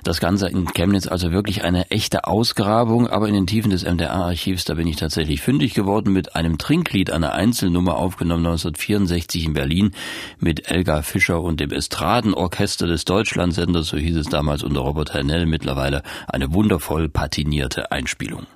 das 0.04 0.19
Ganze 0.19 0.50
in 0.50 0.66
Chemnitz 0.66 1.07
also 1.07 1.31
wirklich 1.31 1.63
eine 1.63 1.90
echte 1.90 2.25
Ausgrabung, 2.25 3.07
aber 3.07 3.30
in 3.30 3.34
den 3.34 3.48
Tiefen 3.48 3.72
des 3.72 3.86
MDR-Archivs, 3.86 4.66
da 4.66 4.74
bin 4.74 4.88
ich 4.88 4.98
tatsächlich 4.98 5.42
fündig 5.42 5.74
geworden 5.74 6.12
mit 6.12 6.36
einem 6.36 6.58
Trinklied, 6.58 7.10
einer 7.10 7.34
Einzelnummer 7.34 7.96
aufgenommen 7.96 8.46
1964 8.46 9.46
in 9.46 9.54
Berlin 9.54 9.92
mit 10.38 10.69
Elga 10.69 11.01
Fischer 11.01 11.42
und 11.42 11.62
dem 11.62 11.72
Estradenorchester 11.72 12.88
des 12.88 13.06
Deutschlandsenders, 13.06 13.88
so 13.88 13.98
hieß 13.98 14.18
es 14.18 14.28
damals 14.28 14.63
unter 14.63 14.81
Robert 14.81 15.13
Hernell, 15.13 15.46
mittlerweile 15.46 16.04
eine 16.28 16.54
wundervoll 16.54 17.08
patinierte 17.08 17.92
Einspielung. 17.92 18.48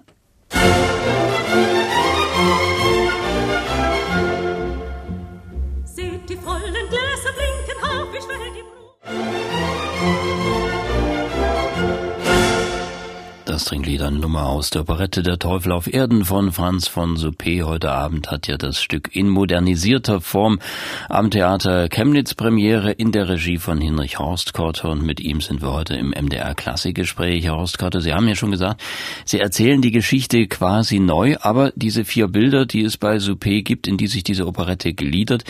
Thank 0.49 0.93
you. 0.93 0.98
Eine 13.71 14.17
Nummer 14.17 14.47
aus 14.47 14.71
der 14.71 14.81
Operette 14.81 15.21
Der 15.21 15.37
Teufel 15.37 15.71
auf 15.71 15.93
Erden 15.93 16.25
von 16.25 16.51
Franz 16.51 16.87
von 16.87 17.17
Suppé. 17.17 17.63
Heute 17.63 17.91
Abend 17.91 18.31
hat 18.31 18.47
ja 18.47 18.57
das 18.57 18.81
Stück 18.81 19.15
in 19.15 19.29
modernisierter 19.29 20.21
Form 20.21 20.59
am 21.07 21.29
Theater 21.29 21.87
Chemnitz 21.87 22.33
Premiere 22.33 22.91
in 22.91 23.11
der 23.11 23.29
Regie 23.29 23.59
von 23.59 23.79
Hinrich 23.79 24.17
Horstkotter 24.17 24.89
und 24.89 25.03
mit 25.03 25.19
ihm 25.19 25.39
sind 25.41 25.61
wir 25.61 25.71
heute 25.71 25.95
im 25.95 26.09
MDR 26.09 26.55
Klassikgespräch. 26.55 27.43
Herr 27.43 27.57
Horstkotter, 27.57 28.01
Sie 28.01 28.11
haben 28.11 28.27
ja 28.27 28.33
schon 28.33 28.49
gesagt, 28.49 28.81
Sie 29.23 29.39
erzählen 29.39 29.83
die 29.83 29.91
Geschichte 29.91 30.47
quasi 30.47 30.97
neu, 30.97 31.35
aber 31.39 31.71
diese 31.75 32.05
vier 32.05 32.27
Bilder, 32.27 32.65
die 32.65 32.81
es 32.81 32.97
bei 32.97 33.17
Suppé 33.17 33.61
gibt, 33.61 33.87
in 33.87 33.97
die 33.97 34.07
sich 34.07 34.23
diese 34.23 34.47
Operette 34.47 34.93
gliedert, 34.93 35.43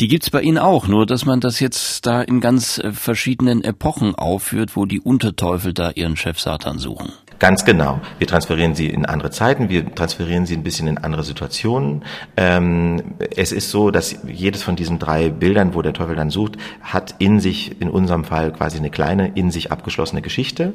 die 0.00 0.08
gibt's 0.08 0.30
bei 0.30 0.40
Ihnen 0.40 0.58
auch, 0.58 0.88
nur 0.88 1.04
dass 1.04 1.26
man 1.26 1.40
das 1.40 1.60
jetzt 1.60 2.06
da 2.06 2.22
in 2.22 2.40
ganz 2.40 2.78
äh, 2.78 2.92
verschiedenen 2.92 3.62
Epochen 3.62 4.14
aufführt, 4.14 4.74
wo 4.74 4.86
die 4.86 5.00
Unterteufel 5.00 5.74
da 5.74 5.90
ihren 5.90 6.16
Chef 6.16 6.40
Satan 6.40 6.78
suchen. 6.78 7.12
Ganz 7.38 7.64
genau. 7.64 8.00
Wir 8.18 8.26
transferieren 8.26 8.74
sie 8.74 8.88
in 8.88 9.06
andere 9.06 9.30
Zeiten, 9.30 9.68
wir 9.68 9.94
transferieren 9.94 10.44
sie 10.44 10.56
ein 10.56 10.64
bisschen 10.64 10.88
in 10.88 10.98
andere 10.98 11.22
Situationen. 11.22 12.04
Ähm, 12.36 13.14
es 13.36 13.52
ist 13.52 13.70
so, 13.70 13.92
dass 13.92 14.16
jedes 14.26 14.64
von 14.64 14.74
diesen 14.74 14.98
drei 14.98 15.28
Bildern, 15.28 15.74
wo 15.74 15.82
der 15.82 15.92
Teufel 15.92 16.16
dann 16.16 16.30
sucht, 16.30 16.56
hat 16.82 17.14
in 17.20 17.38
sich, 17.38 17.80
in 17.80 17.90
unserem 17.90 18.24
Fall 18.24 18.52
quasi 18.52 18.78
eine 18.78 18.90
kleine, 18.90 19.30
in 19.36 19.52
sich 19.52 19.70
abgeschlossene 19.70 20.20
Geschichte, 20.20 20.74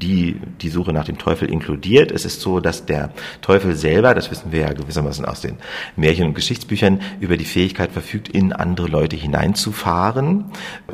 die 0.00 0.36
die 0.60 0.68
Suche 0.68 0.92
nach 0.92 1.04
dem 1.04 1.18
Teufel 1.18 1.50
inkludiert. 1.50 2.12
Es 2.12 2.24
ist 2.24 2.40
so, 2.40 2.60
dass 2.60 2.86
der 2.86 3.10
Teufel 3.40 3.74
selber, 3.74 4.14
das 4.14 4.30
wissen 4.30 4.52
wir 4.52 4.60
ja 4.60 4.72
gewissermaßen 4.72 5.24
aus 5.24 5.40
den 5.40 5.56
Märchen- 5.96 6.28
und 6.28 6.34
Geschichtsbüchern, 6.34 7.00
über 7.18 7.36
die 7.36 7.44
Fähigkeit 7.44 7.90
verfügt, 7.90 8.28
in 8.28 8.52
andere 8.52 8.86
Leute 8.86 9.16
hineinzufahren, 9.16 10.44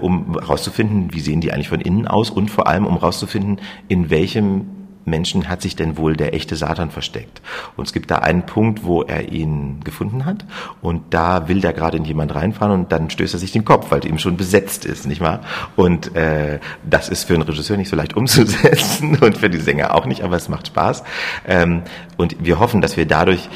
um 0.01 0.39
herauszufinden, 0.41 1.13
wie 1.13 1.21
sehen 1.21 1.43
die 1.43 1.53
eigentlich 1.53 1.69
von 1.69 1.83
innen 1.83 2.09
aus 2.09 2.31
und 2.31 2.51
vor 2.51 2.67
allem, 2.69 2.87
um 2.87 2.95
herauszufinden, 2.95 3.61
in 3.89 4.09
welchem 4.09 4.80
Menschen 5.11 5.49
hat 5.49 5.61
sich 5.61 5.77
denn 5.77 5.97
wohl 5.97 6.17
der 6.17 6.35
echte 6.35 6.57
Satan 6.57 6.91
versteckt? 6.91 7.43
Und 7.77 7.87
es 7.87 7.93
gibt 7.93 8.11
da 8.11 8.19
einen 8.19 8.47
Punkt, 8.47 8.85
wo 8.85 9.03
er 9.03 9.31
ihn 9.31 9.81
gefunden 9.85 10.25
hat 10.25 10.45
und 10.81 11.03
da 11.13 11.49
will 11.49 11.61
da 11.61 11.73
gerade 11.73 11.99
jemand 11.99 12.35
reinfahren 12.35 12.73
und 12.73 12.93
dann 12.93 13.11
stößt 13.11 13.35
er 13.35 13.41
sich 13.41 13.53
den 13.53 13.65
Kopf, 13.65 13.91
weil 13.91 14.05
ihm 14.07 14.19
schon 14.19 14.37
besetzt 14.37 14.85
ist, 14.85 15.07
nicht 15.07 15.21
wahr? 15.21 15.41
Und 15.77 16.15
äh, 16.17 16.61
das 16.89 17.09
ist 17.09 17.25
für 17.25 17.35
einen 17.35 17.43
Regisseur 17.43 17.77
nicht 17.77 17.89
so 17.89 17.97
leicht 17.97 18.17
umzusetzen 18.17 19.19
und 19.21 19.37
für 19.37 19.51
die 19.51 19.59
Sänger 19.59 19.95
auch 19.95 20.07
nicht, 20.07 20.23
aber 20.23 20.37
es 20.37 20.49
macht 20.49 20.69
Spaß. 20.69 21.05
Ähm, 21.47 21.83
und 22.17 22.37
wir 22.45 22.59
hoffen, 22.59 22.81
dass 22.81 22.97
wir 22.97 23.07
dadurch 23.07 23.49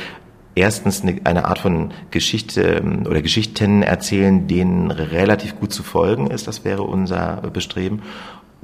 erstens 0.55 1.03
eine, 1.03 1.21
eine 1.25 1.47
Art 1.47 1.59
von 1.59 1.93
Geschichte 2.11 2.63
ähm, 2.63 3.07
oder 3.07 3.23
Geschichten 3.23 3.83
erzählen, 3.83 4.47
denen 4.47 4.91
relativ 4.91 5.59
gut 5.59 5.73
zu 5.73 5.83
folgen 5.83 6.29
ist. 6.29 6.47
Das 6.47 6.65
wäre 6.65 6.83
unser 6.83 7.37
Bestreben. 7.53 8.03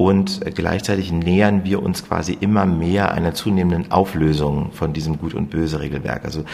Und 0.01 0.41
gleichzeitig 0.55 1.13
nähern 1.13 1.63
wir 1.65 1.83
uns 1.83 2.07
quasi 2.07 2.33
immer 2.41 2.65
mehr 2.65 3.13
einer 3.13 3.35
zunehmenden 3.35 3.93
Auflösung 3.93 4.73
von 4.73 4.95
diesem 4.95 5.19
Gut 5.19 5.35
und 5.35 5.51
Böse 5.51 5.79
Regelwerk. 5.79 6.25
Also 6.25 6.45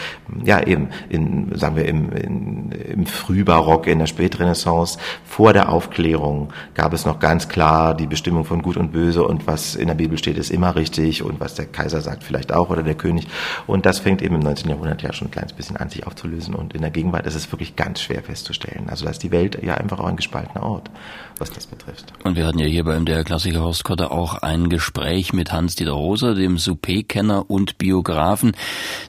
ja 0.43 0.61
eben 0.67 0.89
in 1.07 1.57
sagen 1.57 1.77
wir 1.77 1.85
im, 1.85 2.11
in, 2.11 2.71
im 2.71 3.05
Frühbarock, 3.05 3.87
in 3.87 3.99
der 3.99 4.07
Spätrenaissance, 4.07 4.99
vor 5.23 5.53
der 5.53 5.71
Aufklärung 5.71 6.49
gab 6.73 6.91
es 6.91 7.05
noch 7.05 7.19
ganz 7.19 7.47
klar 7.47 7.95
die 7.95 8.05
Bestimmung 8.05 8.43
von 8.43 8.61
Gut 8.61 8.75
und 8.75 8.91
Böse 8.91 9.23
und 9.23 9.47
was 9.47 9.75
in 9.75 9.87
der 9.87 9.95
Bibel 9.95 10.17
steht, 10.17 10.37
ist 10.37 10.51
immer 10.51 10.75
richtig 10.75 11.23
und 11.23 11.39
was 11.39 11.55
der 11.55 11.67
Kaiser 11.67 12.01
sagt 12.01 12.25
vielleicht 12.25 12.51
auch 12.51 12.69
oder 12.69 12.83
der 12.83 12.95
König. 12.95 13.29
Und 13.65 13.85
das 13.85 13.99
fängt 13.99 14.21
eben 14.21 14.35
im 14.35 14.41
19. 14.41 14.69
Jahrhundert 14.69 15.01
ja 15.03 15.13
schon 15.13 15.29
ein 15.29 15.31
kleines 15.31 15.53
bisschen 15.53 15.77
an, 15.77 15.89
sich 15.89 16.05
aufzulösen. 16.05 16.53
Und 16.53 16.73
in 16.73 16.81
der 16.81 16.91
Gegenwart 16.91 17.25
ist 17.25 17.35
es 17.35 17.49
wirklich 17.49 17.77
ganz 17.77 18.01
schwer 18.01 18.21
festzustellen. 18.23 18.89
Also 18.89 19.05
da 19.05 19.11
ist 19.11 19.23
die 19.23 19.31
Welt 19.31 19.63
ja 19.63 19.75
einfach 19.75 20.01
auch 20.01 20.07
ein 20.07 20.17
gespaltener 20.17 20.63
Ort, 20.63 20.91
was 21.37 21.49
das 21.49 21.65
betrifft. 21.65 22.11
Und 22.25 22.35
wir 22.35 22.45
hatten 22.45 22.59
ja 22.59 22.65
hier 22.65 22.83
beim 22.83 23.05
der 23.05 23.23
Klassiker 23.37 23.61
Horstkotte 23.61 24.09
auch 24.09 24.41
ein 24.41 24.67
Gespräch 24.67 25.31
mit 25.31 25.51
Hans-Dieter 25.51 25.91
Rosa, 25.91 26.33
dem 26.33 26.57
Soupé-Kenner 26.57 27.47
und 27.47 27.77
Biografen. 27.77 28.53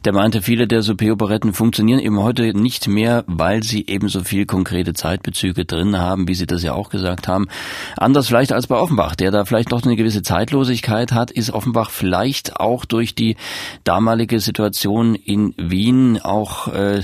Der 0.04 0.12
meinte, 0.12 0.42
viele 0.42 0.68
der 0.68 0.82
Soupé-Operetten 0.82 1.54
funktionieren 1.54 1.98
eben 1.98 2.18
heute 2.18 2.52
nicht 2.52 2.88
mehr, 2.88 3.24
weil 3.26 3.62
sie 3.62 3.86
eben 3.86 4.10
so 4.10 4.22
viel 4.22 4.44
konkrete 4.44 4.92
Zeitbezüge 4.92 5.64
drin 5.64 5.96
haben, 5.96 6.28
wie 6.28 6.34
Sie 6.34 6.44
das 6.44 6.62
ja 6.62 6.74
auch 6.74 6.90
gesagt 6.90 7.26
haben. 7.26 7.48
Anders 7.96 8.28
vielleicht 8.28 8.52
als 8.52 8.66
bei 8.66 8.76
Offenbach, 8.76 9.16
der 9.16 9.30
da 9.30 9.46
vielleicht 9.46 9.70
noch 9.70 9.82
eine 9.82 9.96
gewisse 9.96 10.20
Zeitlosigkeit 10.20 11.12
hat, 11.12 11.30
ist 11.30 11.50
Offenbach 11.50 11.88
vielleicht 11.88 12.60
auch 12.60 12.84
durch 12.84 13.14
die 13.14 13.36
damalige 13.84 14.40
Situation 14.40 15.14
in 15.14 15.54
Wien 15.56 16.20
auch 16.20 16.68
äh, 16.68 17.00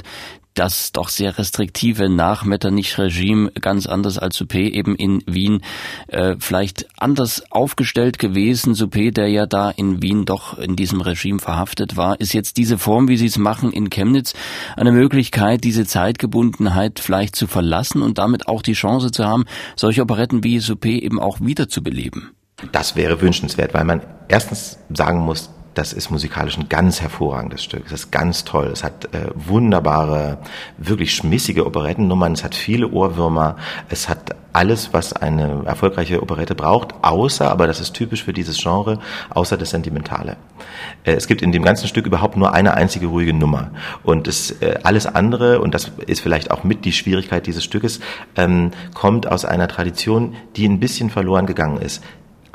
das 0.55 0.93
doch 0.93 1.09
sehr 1.09 1.37
restriktive 1.37 2.09
nach 2.09 2.45
Metternich-Regime 2.45 3.51
ganz 3.61 3.87
anders 3.87 4.19
als 4.19 4.39
Suppé 4.39 4.71
eben 4.71 4.97
in 4.97 5.23
Wien 5.27 5.63
äh, 6.09 6.37
vielleicht 6.39 6.87
anders 6.99 7.43
aufgestellt 7.51 8.19
gewesen. 8.19 8.75
Suppé, 8.75 9.13
der 9.13 9.29
ja 9.29 9.47
da 9.47 9.71
in 9.71 10.03
Wien 10.03 10.25
doch 10.25 10.59
in 10.59 10.77
diesem 10.77 11.01
Regime 11.01 11.41
verhaftet 11.41 11.97
war, 11.97 12.21
ist 12.21 12.33
jetzt 12.33 12.57
diese 12.57 12.79
Form, 12.79 13.09
wie 13.09 13.17
Sie 13.17 13.27
es 13.27 13.39
machen 13.39 13.73
in 13.73 13.91
Chemnitz, 13.91 14.35
eine 14.77 14.93
Möglichkeit, 14.93 15.65
diese 15.65 15.87
Zeitgebundenheit 15.87 17.01
vielleicht 17.01 17.37
zu 17.37 17.47
verlassen 17.47 18.03
und 18.03 18.19
damit 18.19 18.49
auch 18.49 18.63
die 18.63 18.73
Chance 18.73 19.11
zu 19.11 19.25
haben, 19.25 19.45
solche 19.77 20.03
Operetten 20.03 20.45
wie 20.45 20.59
Suppé 20.59 21.01
eben 21.01 21.21
auch 21.21 21.41
wiederzubeleben. 21.41 22.31
Das 22.73 22.97
wäre 22.97 23.21
wünschenswert, 23.21 23.75
weil 23.75 23.85
man 23.85 24.03
erstens 24.29 24.79
sagen 24.91 25.19
muss, 25.21 25.51
das 25.75 25.93
ist 25.93 26.11
musikalisch 26.11 26.57
ein 26.57 26.69
ganz 26.69 27.01
hervorragendes 27.01 27.63
Stück. 27.63 27.87
Es 27.87 27.93
ist 27.93 28.11
ganz 28.11 28.45
toll. 28.45 28.71
Es 28.73 28.85
hat 28.85 29.07
äh, 29.15 29.27
wunderbare, 29.35 30.39
wirklich 30.79 31.15
schmissige 31.15 31.67
Operettennummern. 31.67 32.33
Es 32.33 32.45
hat 32.45 32.55
viele 32.55 32.89
Ohrwürmer. 32.89 33.57
Es 33.89 34.09
hat 34.09 34.37
alles, 34.53 34.93
was 34.93 35.13
eine 35.13 35.63
erfolgreiche 35.67 36.23
Operette 36.23 36.55
braucht, 36.55 36.95
außer, 37.03 37.51
aber 37.51 37.67
das 37.67 37.81
ist 37.81 37.93
typisch 37.93 38.23
für 38.23 38.33
dieses 38.33 38.63
Genre, 38.63 39.01
außer 39.31 39.57
das 39.57 39.71
Sentimentale. 39.71 40.37
Äh, 41.03 41.15
es 41.15 41.27
gibt 41.27 41.43
in 41.43 41.51
dem 41.51 41.65
ganzen 41.65 41.89
Stück 41.89 42.07
überhaupt 42.07 42.37
nur 42.37 42.55
eine 42.55 42.75
einzige 42.75 43.07
ruhige 43.07 43.35
Nummer. 43.35 43.73
Und 44.05 44.29
es, 44.29 44.53
äh, 44.63 44.79
alles 44.85 45.07
andere, 45.07 45.61
und 45.61 45.75
das 45.75 45.91
ist 46.07 46.21
vielleicht 46.21 46.53
auch 46.53 46.63
mit 46.63 46.85
die 46.85 46.93
Schwierigkeit 46.93 47.47
dieses 47.47 47.65
Stückes, 47.65 48.01
ähm, 48.37 48.71
kommt 48.95 49.27
aus 49.27 49.45
einer 49.45 49.67
Tradition, 49.67 50.37
die 50.57 50.69
ein 50.69 50.79
bisschen 50.79 51.11
verloren 51.11 51.47
gegangen 51.47 51.81
ist 51.83 52.03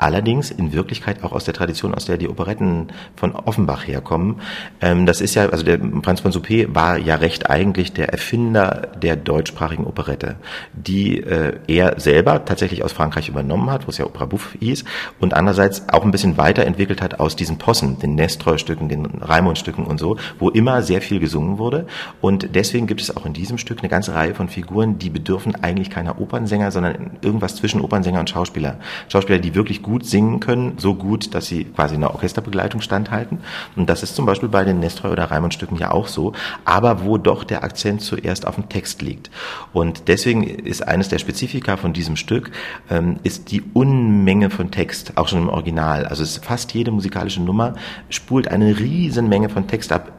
allerdings 0.00 0.50
in 0.50 0.72
Wirklichkeit 0.72 1.22
auch 1.22 1.32
aus 1.32 1.44
der 1.44 1.54
Tradition, 1.54 1.94
aus 1.94 2.06
der 2.06 2.16
die 2.16 2.28
Operetten 2.28 2.88
von 3.16 3.32
Offenbach 3.32 3.86
herkommen. 3.86 4.40
Ähm, 4.80 5.06
das 5.06 5.20
ist 5.20 5.34
ja, 5.34 5.48
also 5.48 5.64
der 5.64 5.78
Franz 6.02 6.20
von 6.20 6.32
Suppé 6.32 6.74
war 6.74 6.98
ja 6.98 7.16
recht 7.16 7.50
eigentlich 7.50 7.92
der 7.92 8.08
Erfinder 8.08 8.88
der 9.00 9.16
deutschsprachigen 9.16 9.84
Operette, 9.84 10.36
die 10.72 11.20
äh, 11.20 11.58
er 11.66 12.00
selber 12.00 12.44
tatsächlich 12.44 12.82
aus 12.82 12.92
Frankreich 12.92 13.28
übernommen 13.28 13.70
hat, 13.70 13.86
wo 13.86 13.90
es 13.90 13.98
ja 13.98 14.06
Opera 14.06 14.24
Bouffe 14.24 14.58
hieß, 14.58 14.84
und 15.18 15.34
andererseits 15.34 15.88
auch 15.90 16.04
ein 16.04 16.10
bisschen 16.10 16.38
weiterentwickelt 16.38 17.02
hat 17.02 17.20
aus 17.20 17.36
diesen 17.36 17.58
Possen, 17.58 17.98
den 17.98 18.14
Nestroy-Stücken, 18.14 18.88
den 18.88 19.06
Raimund-Stücken 19.06 19.84
und 19.84 19.98
so, 19.98 20.16
wo 20.38 20.48
immer 20.48 20.82
sehr 20.82 21.02
viel 21.02 21.20
gesungen 21.20 21.58
wurde. 21.58 21.86
Und 22.20 22.54
deswegen 22.54 22.86
gibt 22.86 23.02
es 23.02 23.14
auch 23.16 23.26
in 23.26 23.34
diesem 23.34 23.58
Stück 23.58 23.80
eine 23.80 23.88
ganze 23.88 24.14
Reihe 24.14 24.34
von 24.34 24.48
Figuren, 24.48 24.98
die 24.98 25.10
bedürfen 25.10 25.62
eigentlich 25.62 25.90
keiner 25.90 26.20
Opernsänger, 26.20 26.70
sondern 26.70 27.18
irgendwas 27.22 27.56
zwischen 27.56 27.80
Opernsänger 27.80 28.20
und 28.20 28.30
Schauspieler. 28.30 28.78
Schauspieler, 29.08 29.38
die 29.38 29.54
wirklich 29.54 29.82
gut 29.82 29.89
gut 29.90 30.06
singen 30.06 30.38
können, 30.38 30.74
so 30.78 30.94
gut, 30.94 31.34
dass 31.34 31.46
sie 31.46 31.64
quasi 31.64 31.96
in 31.96 32.00
der 32.00 32.12
Orchesterbegleitung 32.14 32.80
standhalten. 32.80 33.40
Und 33.74 33.90
das 33.90 34.02
ist 34.02 34.14
zum 34.14 34.24
Beispiel 34.24 34.48
bei 34.48 34.64
den 34.64 34.78
Nestroy 34.78 35.10
oder 35.10 35.24
Raimund 35.24 35.52
Stücken 35.52 35.76
ja 35.76 35.90
auch 35.90 36.06
so, 36.06 36.32
aber 36.64 37.04
wo 37.04 37.18
doch 37.18 37.42
der 37.42 37.64
Akzent 37.64 38.02
zuerst 38.02 38.46
auf 38.46 38.54
dem 38.54 38.68
Text 38.68 39.02
liegt. 39.02 39.30
Und 39.72 40.06
deswegen 40.06 40.44
ist 40.44 40.86
eines 40.86 41.08
der 41.08 41.18
Spezifika 41.18 41.76
von 41.76 41.92
diesem 41.92 42.16
Stück, 42.16 42.52
ähm, 42.88 43.18
ist 43.24 43.50
die 43.50 43.62
Unmenge 43.74 44.50
von 44.50 44.70
Text, 44.70 45.12
auch 45.16 45.26
schon 45.26 45.40
im 45.40 45.48
Original. 45.48 46.06
Also 46.06 46.22
es 46.22 46.38
fast 46.38 46.72
jede 46.72 46.92
musikalische 46.92 47.42
Nummer 47.42 47.74
spult 48.08 48.48
eine 48.48 48.78
riesen 48.78 49.28
Menge 49.28 49.48
von 49.48 49.66
Text 49.66 49.92
ab 49.92 50.12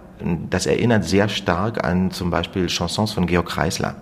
das 0.49 0.65
erinnert 0.65 1.05
sehr 1.05 1.29
stark 1.29 1.83
an 1.83 2.11
zum 2.11 2.29
Beispiel 2.29 2.67
Chansons 2.67 3.13
von 3.13 3.25
Georg 3.25 3.47
Kreisler, 3.47 3.95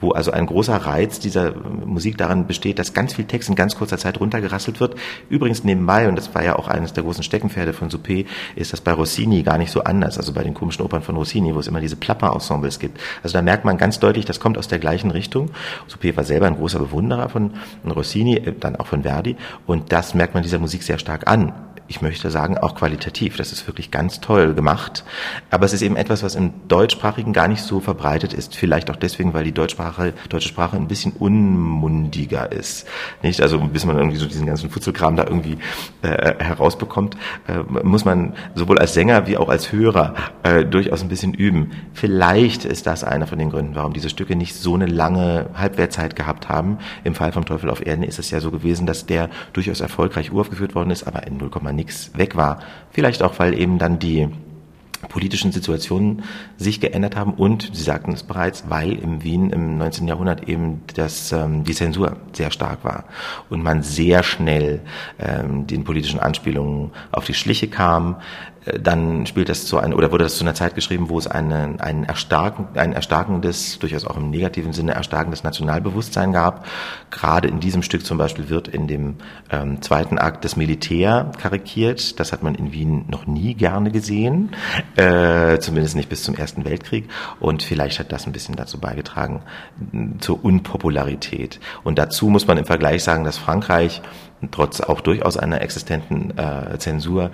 wo 0.00 0.10
also 0.10 0.30
ein 0.30 0.46
großer 0.46 0.76
Reiz 0.76 1.18
dieser 1.18 1.54
Musik 1.54 2.18
daran 2.18 2.46
besteht, 2.46 2.78
dass 2.78 2.94
ganz 2.94 3.14
viel 3.14 3.24
Text 3.24 3.48
in 3.48 3.54
ganz 3.54 3.76
kurzer 3.76 3.98
Zeit 3.98 4.20
runtergerasselt 4.20 4.80
wird. 4.80 4.96
Übrigens 5.28 5.64
nebenbei, 5.64 6.08
und 6.08 6.16
das 6.16 6.34
war 6.34 6.44
ja 6.44 6.56
auch 6.56 6.68
eines 6.68 6.92
der 6.92 7.04
großen 7.04 7.22
Steckenpferde 7.22 7.72
von 7.72 7.90
Suppé, 7.90 8.26
ist 8.56 8.72
das 8.72 8.80
bei 8.80 8.92
Rossini 8.92 9.42
gar 9.42 9.58
nicht 9.58 9.70
so 9.70 9.84
anders, 9.84 10.18
also 10.18 10.32
bei 10.32 10.42
den 10.42 10.54
komischen 10.54 10.84
Opern 10.84 11.02
von 11.02 11.16
Rossini, 11.16 11.54
wo 11.54 11.60
es 11.60 11.66
immer 11.66 11.80
diese 11.80 11.96
Plapper-Ensembles 11.96 12.78
gibt. 12.78 13.00
Also 13.22 13.34
da 13.34 13.42
merkt 13.42 13.64
man 13.64 13.76
ganz 13.76 13.98
deutlich, 13.98 14.24
das 14.24 14.40
kommt 14.40 14.58
aus 14.58 14.68
der 14.68 14.78
gleichen 14.78 15.10
Richtung. 15.10 15.50
Suppé 15.88 16.16
war 16.16 16.24
selber 16.24 16.46
ein 16.46 16.56
großer 16.56 16.78
Bewunderer 16.78 17.28
von 17.28 17.52
Rossini, 17.84 18.36
äh, 18.36 18.54
dann 18.58 18.76
auch 18.76 18.86
von 18.86 19.02
Verdi, 19.02 19.36
und 19.66 19.92
das 19.92 20.14
merkt 20.14 20.34
man 20.34 20.42
dieser 20.42 20.58
Musik 20.58 20.82
sehr 20.82 20.98
stark 20.98 21.28
an 21.28 21.52
ich 21.88 22.02
möchte 22.02 22.30
sagen, 22.30 22.58
auch 22.58 22.74
qualitativ. 22.74 23.36
Das 23.36 23.50
ist 23.50 23.66
wirklich 23.66 23.90
ganz 23.90 24.20
toll 24.20 24.54
gemacht. 24.54 25.04
Aber 25.50 25.64
es 25.64 25.72
ist 25.72 25.82
eben 25.82 25.96
etwas, 25.96 26.22
was 26.22 26.34
im 26.34 26.52
Deutschsprachigen 26.68 27.32
gar 27.32 27.48
nicht 27.48 27.62
so 27.62 27.80
verbreitet 27.80 28.34
ist. 28.34 28.54
Vielleicht 28.54 28.90
auch 28.90 28.96
deswegen, 28.96 29.32
weil 29.32 29.44
die 29.44 29.52
Deutschsprache, 29.52 30.12
deutsche 30.28 30.48
Sprache 30.48 30.76
ein 30.76 30.86
bisschen 30.86 31.12
unmundiger 31.12 32.52
ist. 32.52 32.86
Nicht? 33.22 33.40
Also 33.40 33.58
bis 33.58 33.86
man 33.86 33.96
irgendwie 33.96 34.18
so 34.18 34.26
diesen 34.26 34.46
ganzen 34.46 34.68
Futzelkram 34.68 35.16
da 35.16 35.24
irgendwie 35.24 35.56
äh, 36.02 36.34
herausbekommt, 36.44 37.16
äh, 37.46 37.58
muss 37.82 38.04
man 38.04 38.34
sowohl 38.54 38.78
als 38.78 38.92
Sänger 38.92 39.26
wie 39.26 39.38
auch 39.38 39.48
als 39.48 39.72
Hörer 39.72 40.14
äh, 40.42 40.64
durchaus 40.66 41.02
ein 41.02 41.08
bisschen 41.08 41.32
üben. 41.32 41.70
Vielleicht 41.94 42.66
ist 42.66 42.86
das 42.86 43.02
einer 43.02 43.26
von 43.26 43.38
den 43.38 43.50
Gründen, 43.50 43.74
warum 43.74 43.94
diese 43.94 44.10
Stücke 44.10 44.36
nicht 44.36 44.54
so 44.54 44.74
eine 44.74 44.86
lange 44.86 45.46
Halbwertzeit 45.54 46.16
gehabt 46.16 46.50
haben. 46.50 46.78
Im 47.04 47.14
Fall 47.14 47.32
vom 47.32 47.46
Teufel 47.46 47.70
auf 47.70 47.84
Erden 47.84 48.02
ist 48.02 48.18
es 48.18 48.30
ja 48.30 48.40
so 48.40 48.50
gewesen, 48.50 48.86
dass 48.86 49.06
der 49.06 49.30
durchaus 49.54 49.80
erfolgreich 49.80 50.32
uraufgeführt 50.32 50.74
worden 50.74 50.90
ist, 50.90 51.04
aber 51.04 51.26
in 51.26 51.38
0, 51.38 51.48
nichts 51.78 52.10
weg 52.16 52.36
war. 52.36 52.60
Vielleicht 52.90 53.22
auch, 53.22 53.38
weil 53.38 53.58
eben 53.58 53.78
dann 53.78 53.98
die 53.98 54.28
politischen 55.08 55.52
Situationen 55.52 56.24
sich 56.56 56.80
geändert 56.80 57.14
haben 57.14 57.34
und, 57.34 57.70
Sie 57.72 57.82
sagten 57.82 58.12
es 58.12 58.24
bereits, 58.24 58.64
weil 58.68 58.92
im 58.92 59.22
Wien 59.22 59.50
im 59.50 59.78
19. 59.78 60.08
Jahrhundert 60.08 60.48
eben 60.48 60.82
das, 60.94 61.30
ähm, 61.30 61.62
die 61.62 61.74
Zensur 61.74 62.16
sehr 62.32 62.50
stark 62.50 62.84
war 62.84 63.04
und 63.48 63.62
man 63.62 63.82
sehr 63.82 64.24
schnell 64.24 64.80
ähm, 65.20 65.66
den 65.68 65.84
politischen 65.84 66.18
Anspielungen 66.18 66.90
auf 67.12 67.24
die 67.24 67.34
Schliche 67.34 67.68
kam, 67.68 68.16
dann 68.80 69.26
spielt 69.26 69.48
das 69.48 69.66
zu 69.66 69.78
einem, 69.78 69.96
oder 69.96 70.12
wurde 70.12 70.24
das 70.24 70.36
zu 70.36 70.44
einer 70.44 70.54
Zeit 70.54 70.74
geschrieben, 70.74 71.08
wo 71.08 71.18
es 71.18 71.26
eine, 71.26 71.76
ein, 71.78 72.04
Erstarken, 72.04 72.66
ein 72.74 72.92
erstarkendes, 72.92 73.78
durchaus 73.78 74.04
auch 74.04 74.16
im 74.16 74.30
negativen 74.30 74.72
Sinne 74.72 74.92
erstarkendes 74.92 75.44
Nationalbewusstsein 75.44 76.32
gab. 76.32 76.66
Gerade 77.10 77.48
in 77.48 77.60
diesem 77.60 77.82
Stück 77.82 78.04
zum 78.04 78.18
Beispiel 78.18 78.48
wird 78.48 78.68
in 78.68 78.86
dem 78.88 79.16
ähm, 79.50 79.80
zweiten 79.82 80.18
Akt 80.18 80.44
das 80.44 80.56
Militär 80.56 81.32
karikiert. 81.40 82.18
Das 82.20 82.32
hat 82.32 82.42
man 82.42 82.54
in 82.54 82.72
Wien 82.72 83.04
noch 83.08 83.26
nie 83.26 83.54
gerne 83.54 83.90
gesehen, 83.90 84.50
äh, 84.96 85.58
zumindest 85.58 85.96
nicht 85.96 86.08
bis 86.08 86.22
zum 86.22 86.34
Ersten 86.34 86.64
Weltkrieg. 86.64 87.08
Und 87.40 87.62
vielleicht 87.62 87.98
hat 87.98 88.12
das 88.12 88.26
ein 88.26 88.32
bisschen 88.32 88.56
dazu 88.56 88.78
beigetragen, 88.78 89.42
zur 90.20 90.44
Unpopularität. 90.44 91.60
Und 91.84 91.98
dazu 91.98 92.28
muss 92.28 92.46
man 92.46 92.58
im 92.58 92.64
Vergleich 92.64 93.02
sagen, 93.02 93.24
dass 93.24 93.38
Frankreich 93.38 94.02
trotz 94.50 94.80
auch 94.80 95.00
durchaus 95.00 95.36
einer 95.36 95.60
existenten 95.60 96.36
äh, 96.38 96.78
Zensur, 96.78 97.30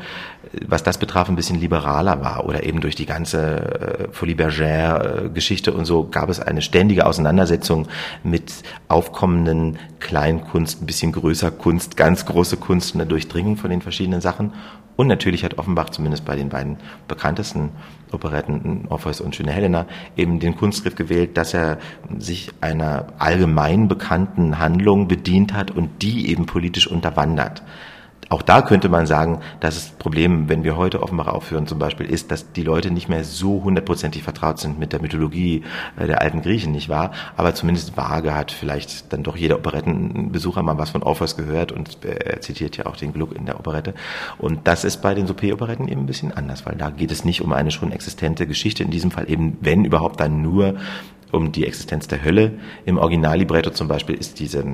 was 0.67 0.83
das 0.83 0.99
betraf, 0.99 1.29
ein 1.29 1.37
bisschen 1.37 1.61
liberaler 1.61 2.23
war 2.23 2.47
oder 2.47 2.65
eben 2.65 2.81
durch 2.81 2.95
die 2.95 3.07
ganze 3.07 4.09
äh, 4.09 4.09
Folie 4.13 4.35
Bergère 4.35 5.27
äh, 5.27 5.71
und 5.71 5.85
so 5.85 6.09
gab 6.09 6.29
es 6.29 6.41
eine 6.41 6.63
ständige 6.63 7.07
Auseinandersetzung 7.07 7.89
mit 8.23 8.53
aufkommenden 8.89 9.79
Kleinkunst, 10.01 10.83
ein 10.83 10.87
bisschen 10.87 11.13
größer 11.13 11.51
Kunst, 11.51 11.97
ganz 11.97 12.27
große 12.27 12.57
Kunst, 12.57 12.95
eine 12.95 13.07
Durchdringung 13.07 13.57
von 13.57 13.71
den 13.71 13.83
verschiedenen 13.83 14.21
Sachen 14.21 14.53
und 14.97 15.09
natürlich 15.09 15.45
hat 15.45 15.59
Offenbach 15.59 15.91
zumindest 15.91 16.25
bei 16.25 16.37
den 16.37 16.49
beiden 16.49 16.77
bekanntesten 17.09 17.71
Operetten, 18.13 18.87
Orpheus 18.89 19.21
und 19.21 19.35
Schöne 19.35 19.53
Helena, 19.53 19.87
eben 20.17 20.39
den 20.39 20.57
Kunstgriff 20.57 20.95
gewählt, 20.95 21.37
dass 21.37 21.53
er 21.53 21.79
sich 22.19 22.51
einer 22.61 23.07
allgemein 23.19 23.89
bekannten 23.89 24.59
Handlung 24.59 25.09
bedient 25.09 25.53
hat 25.53 25.71
und 25.71 26.03
die 26.03 26.31
eben 26.31 26.47
politisch 26.47 26.87
unterwandert. 26.87 27.63
Auch 28.31 28.43
da 28.43 28.63
könnte 28.63 28.89
man 28.89 29.07
sagen, 29.07 29.41
dass 29.61 29.75
das 29.75 29.91
Problem, 29.91 30.49
wenn 30.49 30.65
wir 30.65 30.77
heute 30.77 31.03
Offenbach 31.03 31.27
aufführen 31.27 31.67
zum 31.67 31.79
Beispiel, 31.79 32.07
ist, 32.07 32.31
dass 32.31 32.53
die 32.53 32.63
Leute 32.63 32.91
nicht 32.91 33.09
mehr 33.09 33.25
so 33.25 33.63
hundertprozentig 33.63 34.23
vertraut 34.23 34.59
sind 34.59 34.79
mit 34.79 34.93
der 34.93 35.01
Mythologie 35.01 35.63
äh, 35.97 36.07
der 36.07 36.23
alten 36.23 36.43
Griechen, 36.43 36.73
nicht 36.73 36.89
wahr? 36.89 37.13
Aber 37.37 37.55
zumindest 37.55 37.97
vage 37.97 38.35
hat 38.35 38.51
vielleicht 38.51 39.13
dann 39.13 39.23
doch 39.23 39.37
jeder 39.37 39.57
Operettenbesucher 39.57 40.63
mal 40.63 40.79
was 40.79 40.91
von 40.91 41.03
Orpheus 41.03 41.37
gehört 41.37 41.73
und 41.73 41.99
er 42.05 42.41
zitiert 42.41 42.77
ja 42.77 42.87
auch 42.87 42.97
den 42.97 43.13
Gluck 43.13 43.35
in 43.35 43.47
der 43.47 43.59
Operette. 43.59 43.95
Und 44.39 44.67
das 44.67 44.85
ist 44.85 45.03
bei 45.03 45.15
den 45.15 45.27
Soupé-Operetten 45.27 45.89
eben 45.89 46.03
ein 46.03 46.07
bisschen 46.07 46.33
anders, 46.33 46.65
weil 46.67 46.77
da 46.77 46.91
geht 46.91 47.11
es 47.11 47.25
nicht 47.25 47.43
um 47.43 47.53
eine 47.53 47.71
schon 47.71 47.93
existente 47.93 48.47
Geschichte, 48.47 48.83
in 48.83 48.91
diesem 48.91 49.11
Fall 49.11 49.31
eben, 49.31 49.59
wenn 49.61 49.85
überhaupt, 49.85 50.21
dann 50.21 50.43
nur 50.43 50.77
um 51.35 51.53
die 51.53 51.67
Existenz 51.67 52.09
der 52.09 52.25
Hölle. 52.25 52.53
Im 52.85 52.99
Originallibretto 52.99 53.71
zum 53.71 53.89
Beispiel 53.89 54.15
ist 54.15 54.41
diese, 54.41 54.65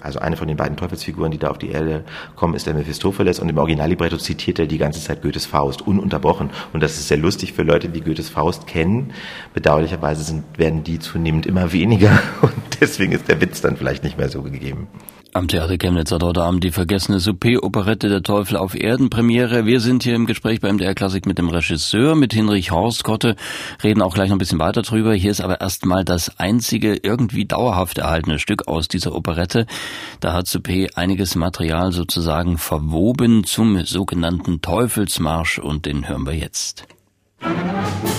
also 0.00 0.18
eine 0.18 0.36
von 0.36 0.48
den 0.48 0.56
beiden 0.56 0.76
Teufelsfiguren, 0.76 1.30
die 1.30 1.38
da 1.38 1.48
auf 1.50 1.58
die 1.58 1.70
Erde 1.70 2.04
kommen, 2.34 2.54
ist 2.54 2.66
der 2.66 2.74
Mephistopheles 2.74 3.38
und 3.38 3.48
im 3.48 3.58
Originallibretto 3.58 4.16
zitiert 4.16 4.58
er 4.58 4.66
die 4.66 4.78
ganze 4.78 5.00
Zeit 5.00 5.22
Goethes 5.22 5.46
Faust, 5.46 5.86
ununterbrochen. 5.86 6.50
Und 6.72 6.82
das 6.82 6.92
ist 6.92 7.08
sehr 7.08 7.18
lustig 7.18 7.52
für 7.52 7.62
Leute, 7.62 7.88
die 7.88 8.00
Goethes 8.00 8.28
Faust 8.28 8.66
kennen. 8.66 9.12
Bedauerlicherweise 9.54 10.22
sind, 10.22 10.44
werden 10.56 10.84
die 10.84 10.98
zunehmend 10.98 11.46
immer 11.46 11.72
weniger 11.72 12.18
und 12.42 12.52
deswegen 12.80 13.12
ist 13.12 13.28
der 13.28 13.40
Witz 13.40 13.60
dann 13.60 13.76
vielleicht 13.76 14.04
nicht 14.04 14.18
mehr 14.18 14.28
so 14.28 14.42
gegeben. 14.42 14.88
Am 15.36 15.48
Theater 15.48 15.76
Chemnitz 15.76 16.10
hat 16.12 16.22
heute 16.22 16.42
Abend 16.42 16.64
die 16.64 16.70
vergessene 16.70 17.18
Soupé-Operette 17.18 18.08
Der 18.08 18.22
Teufel 18.22 18.56
auf 18.56 18.74
Erden 18.74 19.10
Premiere. 19.10 19.66
Wir 19.66 19.80
sind 19.80 20.02
hier 20.02 20.14
im 20.14 20.24
Gespräch 20.24 20.62
beim 20.62 20.76
MDR 20.76 20.94
Klassik 20.94 21.26
mit 21.26 21.36
dem 21.36 21.50
Regisseur, 21.50 22.14
mit 22.14 22.32
Hinrich 22.32 22.70
Horstkotte, 22.70 23.36
reden 23.84 24.00
auch 24.00 24.14
gleich 24.14 24.30
noch 24.30 24.36
ein 24.36 24.38
bisschen 24.38 24.58
weiter 24.58 24.80
drüber. 24.80 25.12
Hier 25.12 25.30
ist 25.30 25.42
aber 25.42 25.60
erstmal 25.60 26.06
das 26.06 26.38
einzige 26.38 26.96
irgendwie 26.96 27.44
dauerhaft 27.44 27.98
erhaltene 27.98 28.38
Stück 28.38 28.66
aus 28.66 28.88
dieser 28.88 29.14
Operette. 29.14 29.66
Da 30.20 30.32
hat 30.32 30.46
Soupé 30.46 30.94
einiges 30.94 31.34
Material 31.34 31.92
sozusagen 31.92 32.56
verwoben 32.56 33.44
zum 33.44 33.84
sogenannten 33.84 34.62
Teufelsmarsch 34.62 35.58
und 35.58 35.84
den 35.84 36.08
hören 36.08 36.24
wir 36.24 36.34
jetzt. 36.34 36.86
Musik 37.42 38.15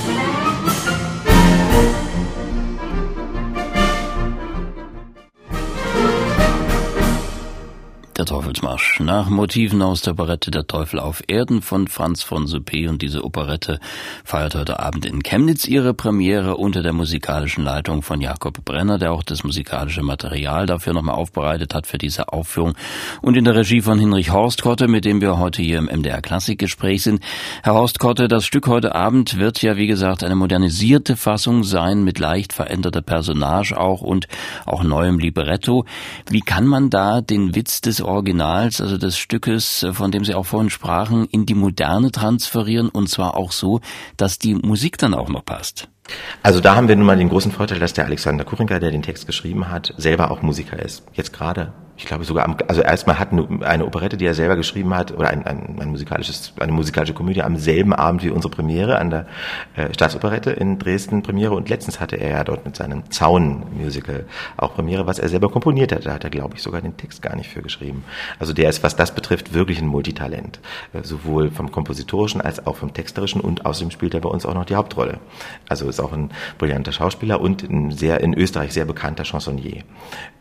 Teufelsmarsch. 8.28 9.00
Nach 9.00 9.30
Motiven 9.30 9.82
aus 9.82 10.02
der 10.02 10.12
Operette 10.12 10.52
Der 10.52 10.68
Teufel 10.68 11.00
auf 11.00 11.24
Erden 11.28 11.62
von 11.62 11.88
Franz 11.88 12.24
von 12.24 12.46
Suppé 12.46 12.90
und 12.90 13.02
diese 13.02 13.24
Operette 13.24 13.80
feiert 14.26 14.54
heute 14.54 14.82
Abend 14.82 15.06
in 15.06 15.24
Chemnitz 15.24 15.66
ihre 15.66 15.94
Premiere 15.94 16.58
unter 16.58 16.84
der 16.84 16.92
musikalischen 16.92 17.64
Leitung 17.64 18.02
von 18.02 18.20
Jakob 18.20 18.66
Brenner, 18.66 18.98
der 18.98 19.14
auch 19.14 19.24
das 19.24 19.46
musikalische 19.46 20.04
Material 20.04 20.66
dafür 20.66 20.92
nochmal 20.92 21.16
aufbereitet 21.16 21.74
hat 21.74 21.88
für 21.88 21.98
diese 21.98 22.34
Aufführung 22.34 22.74
und 23.22 23.38
in 23.38 23.46
der 23.46 23.56
Regie 23.56 23.80
von 23.80 23.98
Hinrich 23.98 24.34
Horstkotte, 24.34 24.90
mit 24.90 25.06
dem 25.06 25.22
wir 25.22 25.38
heute 25.38 25.62
hier 25.62 25.78
im 25.78 25.86
MDR 25.86 26.22
Klassikgespräch 26.22 27.04
sind. 27.04 27.24
Herr 27.64 27.76
Horstkotte, 27.76 28.28
das 28.28 28.46
Stück 28.46 28.68
heute 28.68 28.94
Abend 28.94 29.38
wird 29.38 29.62
ja 29.62 29.78
wie 29.78 29.88
gesagt 29.88 30.26
eine 30.26 30.36
modernisierte 30.36 31.16
Fassung 31.16 31.64
sein 31.64 32.04
mit 32.04 32.20
leicht 32.20 32.52
veränderter 32.52 33.02
Personage 33.02 33.80
auch 33.80 34.02
und 34.02 34.28
auch 34.66 34.84
neuem 34.84 35.18
Libretto. 35.18 35.86
Wie 36.30 36.42
kann 36.42 36.68
man 36.68 36.90
da 36.90 37.22
den 37.22 37.56
Witz 37.56 37.80
des 37.80 38.02
Originals, 38.18 38.82
also 38.82 38.98
des 38.98 39.18
Stückes, 39.18 39.84
äh, 39.84 39.94
von 39.94 40.12
dem 40.12 40.26
Sie 40.26 40.36
auch 40.36 40.46
vorhin 40.46 40.70
sprachen, 40.70 41.28
in 41.32 41.46
die 41.46 41.54
Moderne 41.54 42.12
transferieren 42.12 42.90
und 42.90 43.10
zwar 43.10 43.38
auch 43.38 43.52
so, 43.52 43.80
dass 44.18 44.40
die 44.40 44.56
Musik 44.56 44.98
dann 44.98 45.14
auch 45.14 45.30
noch 45.30 45.46
passt. 45.46 45.88
Also 46.42 46.60
da 46.60 46.76
haben 46.76 46.88
wir 46.88 46.96
nun 46.96 47.06
mal 47.06 47.18
den 47.18 47.30
großen 47.30 47.52
Vorteil, 47.52 47.80
dass 47.80 47.94
der 47.94 48.06
Alexander 48.06 48.46
Kurinka, 48.46 48.80
der 48.80 48.92
den 48.92 49.02
Text 49.02 49.28
geschrieben 49.28 49.70
hat, 49.70 49.94
selber 49.98 50.32
auch 50.32 50.42
Musiker 50.42 50.80
ist. 50.80 51.04
Jetzt 51.14 51.34
gerade 51.34 51.74
ich 51.98 52.06
glaube 52.06 52.24
sogar 52.26 52.46
am, 52.46 52.58
also 52.68 52.82
erstmal 52.82 53.18
hat 53.18 53.30
eine 53.32 53.86
Operette, 53.86 54.18
die 54.18 54.26
er 54.26 54.36
selber 54.36 54.56
geschrieben 54.56 54.94
hat, 54.96 55.12
oder 55.12 55.30
ein, 55.30 55.46
ein, 55.46 55.78
ein 55.80 55.90
musikalisches, 55.90 56.54
eine 56.60 56.72
musikalische 56.72 57.16
Komödie 57.16 57.42
am 57.42 57.58
selben 57.58 57.92
Abend 57.92 58.24
wie 58.24 58.30
unsere 58.30 58.52
Premiere 58.52 59.00
an 59.00 59.10
der 59.10 59.26
äh, 59.76 59.92
Staatsoperette 59.92 60.52
in 60.52 60.78
Dresden 60.78 61.24
Premiere 61.24 61.56
und 61.56 61.70
letztens 61.70 62.00
hatte 62.00 62.18
er 62.18 62.30
ja 62.30 62.44
dort 62.44 62.66
mit 62.66 62.76
seinem 62.76 63.10
Zaun-Musical 63.10 64.26
auch 64.58 64.76
Premiere, 64.76 65.08
was 65.08 65.18
er 65.18 65.28
selber 65.28 65.50
komponiert 65.50 65.92
hat. 65.92 66.06
Da 66.06 66.14
hat 66.14 66.24
er, 66.24 66.30
glaube 66.30 66.56
ich, 66.56 66.62
sogar 66.62 66.82
den 66.82 66.96
Text 66.98 67.24
gar 67.24 67.36
nicht 67.36 67.50
für 67.50 67.64
geschrieben. 67.64 68.04
Also 68.38 68.54
der 68.54 68.70
ist, 68.70 68.84
was 68.84 68.96
das 68.96 69.16
betrifft, 69.16 69.56
wirklich 69.56 69.80
ein 69.82 69.88
Multitalent. 69.88 70.60
Äh, 70.94 71.02
sowohl 71.02 71.50
vom 71.50 71.72
kompositorischen 71.72 72.42
als 72.42 72.66
auch 72.68 72.76
vom 72.76 72.94
texterischen 72.94 73.42
und 73.42 73.66
außerdem 73.66 73.90
spielt 73.90 74.14
er 74.14 74.22
bei 74.22 74.30
uns 74.30 74.46
auch 74.46 74.54
noch 74.54 74.66
die 74.66 74.76
Hauptrolle. 74.76 75.20
Also 75.68 75.90
ist 75.90 76.00
auch 76.00 76.14
ein 76.14 76.30
brillanter 76.60 76.92
Schauspieler 76.92 77.42
und 77.42 77.64
ein 77.64 77.90
sehr 77.90 78.22
in 78.22 78.36
Österreich 78.36 78.72
sehr 78.72 78.86
bekannter 78.86 79.24
Chansonnier 79.24 79.84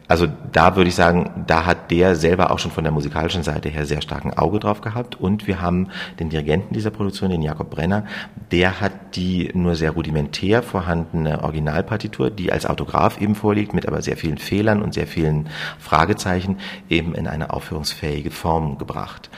also 0.08 0.28
da 0.52 0.76
würde 0.76 0.88
ich 0.88 0.94
sagen, 0.94 1.44
da 1.46 1.66
hat 1.66 1.90
der 1.90 2.14
selber 2.14 2.50
auch 2.50 2.58
schon 2.58 2.70
von 2.70 2.84
der 2.84 2.92
musikalischen 2.92 3.42
Seite 3.42 3.68
her 3.68 3.86
sehr 3.86 4.00
starken 4.00 4.32
Auge 4.32 4.60
drauf 4.60 4.80
gehabt. 4.80 5.16
Und 5.16 5.46
wir 5.46 5.60
haben 5.60 5.88
den 6.20 6.30
Dirigenten 6.30 6.74
dieser 6.74 6.90
Produktion, 6.90 7.30
den 7.30 7.42
Jakob 7.42 7.70
Brenner, 7.70 8.04
der 8.52 8.80
hat 8.80 9.16
die 9.16 9.50
nur 9.54 9.74
sehr 9.74 9.90
rudimentär 9.92 10.62
vorhandene 10.62 11.42
Originalpartitur, 11.42 12.30
die 12.30 12.52
als 12.52 12.66
Autograph 12.66 13.20
eben 13.20 13.34
vorliegt, 13.34 13.74
mit 13.74 13.88
aber 13.88 14.02
sehr 14.02 14.16
vielen 14.16 14.38
Fehlern 14.38 14.82
und 14.82 14.94
sehr 14.94 15.06
vielen 15.06 15.48
Fragezeichen, 15.78 16.58
eben 16.88 17.14
in 17.14 17.26
eine 17.26 17.52
aufführungsfähige 17.52 18.30
Form 18.30 18.78
gebracht. 18.78 19.30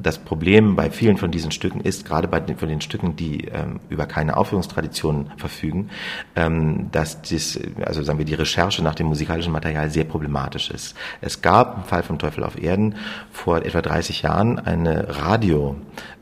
Das 0.00 0.18
Problem 0.18 0.76
bei 0.76 0.90
vielen 0.90 1.16
von 1.18 1.30
diesen 1.30 1.50
Stücken 1.50 1.80
ist, 1.80 2.06
gerade 2.06 2.28
bei 2.28 2.40
den, 2.40 2.56
von 2.56 2.68
den 2.68 2.80
Stücken, 2.80 3.16
die 3.16 3.48
ähm, 3.48 3.80
über 3.88 4.06
keine 4.06 4.36
Aufführungstradition 4.36 5.32
verfügen, 5.36 5.90
ähm, 6.36 6.88
dass 6.92 7.20
das, 7.22 7.58
also 7.84 8.02
sagen 8.02 8.18
wir, 8.18 8.24
die 8.24 8.34
Recherche 8.34 8.82
nach 8.82 8.94
dem 8.94 9.08
musikalischen 9.08 9.52
Material 9.52 9.90
sehr 9.90 10.04
problematisch 10.04 10.70
ist. 10.70 10.94
Es 11.20 11.42
gab 11.42 11.76
im 11.76 11.84
Fall 11.84 12.02
vom 12.02 12.18
Teufel 12.18 12.44
auf 12.44 12.56
Erden 12.60 12.94
vor 13.30 13.58
etwa 13.58 13.82
30 13.82 14.22
Jahren 14.22 14.58
eine 14.58 15.08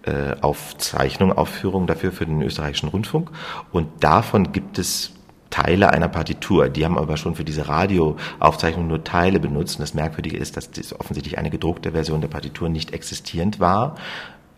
Radioaufzeichnung, 0.04 1.30
äh, 1.30 1.34
Aufführung 1.34 1.86
dafür 1.86 2.10
für 2.12 2.26
den 2.26 2.42
österreichischen 2.42 2.88
Rundfunk 2.88 3.30
und 3.72 4.02
davon 4.02 4.52
gibt 4.52 4.78
es 4.78 5.12
Teile 5.50 5.90
einer 5.90 6.08
Partitur. 6.08 6.68
Die 6.68 6.84
haben 6.84 6.96
aber 6.98 7.16
schon 7.16 7.34
für 7.34 7.44
diese 7.44 7.68
Radioaufzeichnung 7.68 8.86
nur 8.86 9.04
Teile 9.04 9.40
benutzt. 9.40 9.76
Und 9.76 9.82
das 9.82 9.94
Merkwürdige 9.94 10.36
ist, 10.36 10.56
dass 10.56 10.70
das 10.70 10.98
offensichtlich 10.98 11.38
eine 11.38 11.50
gedruckte 11.50 11.92
Version 11.92 12.20
der 12.20 12.28
Partitur 12.28 12.68
nicht 12.68 12.92
existierend 12.92 13.60
war. 13.60 13.96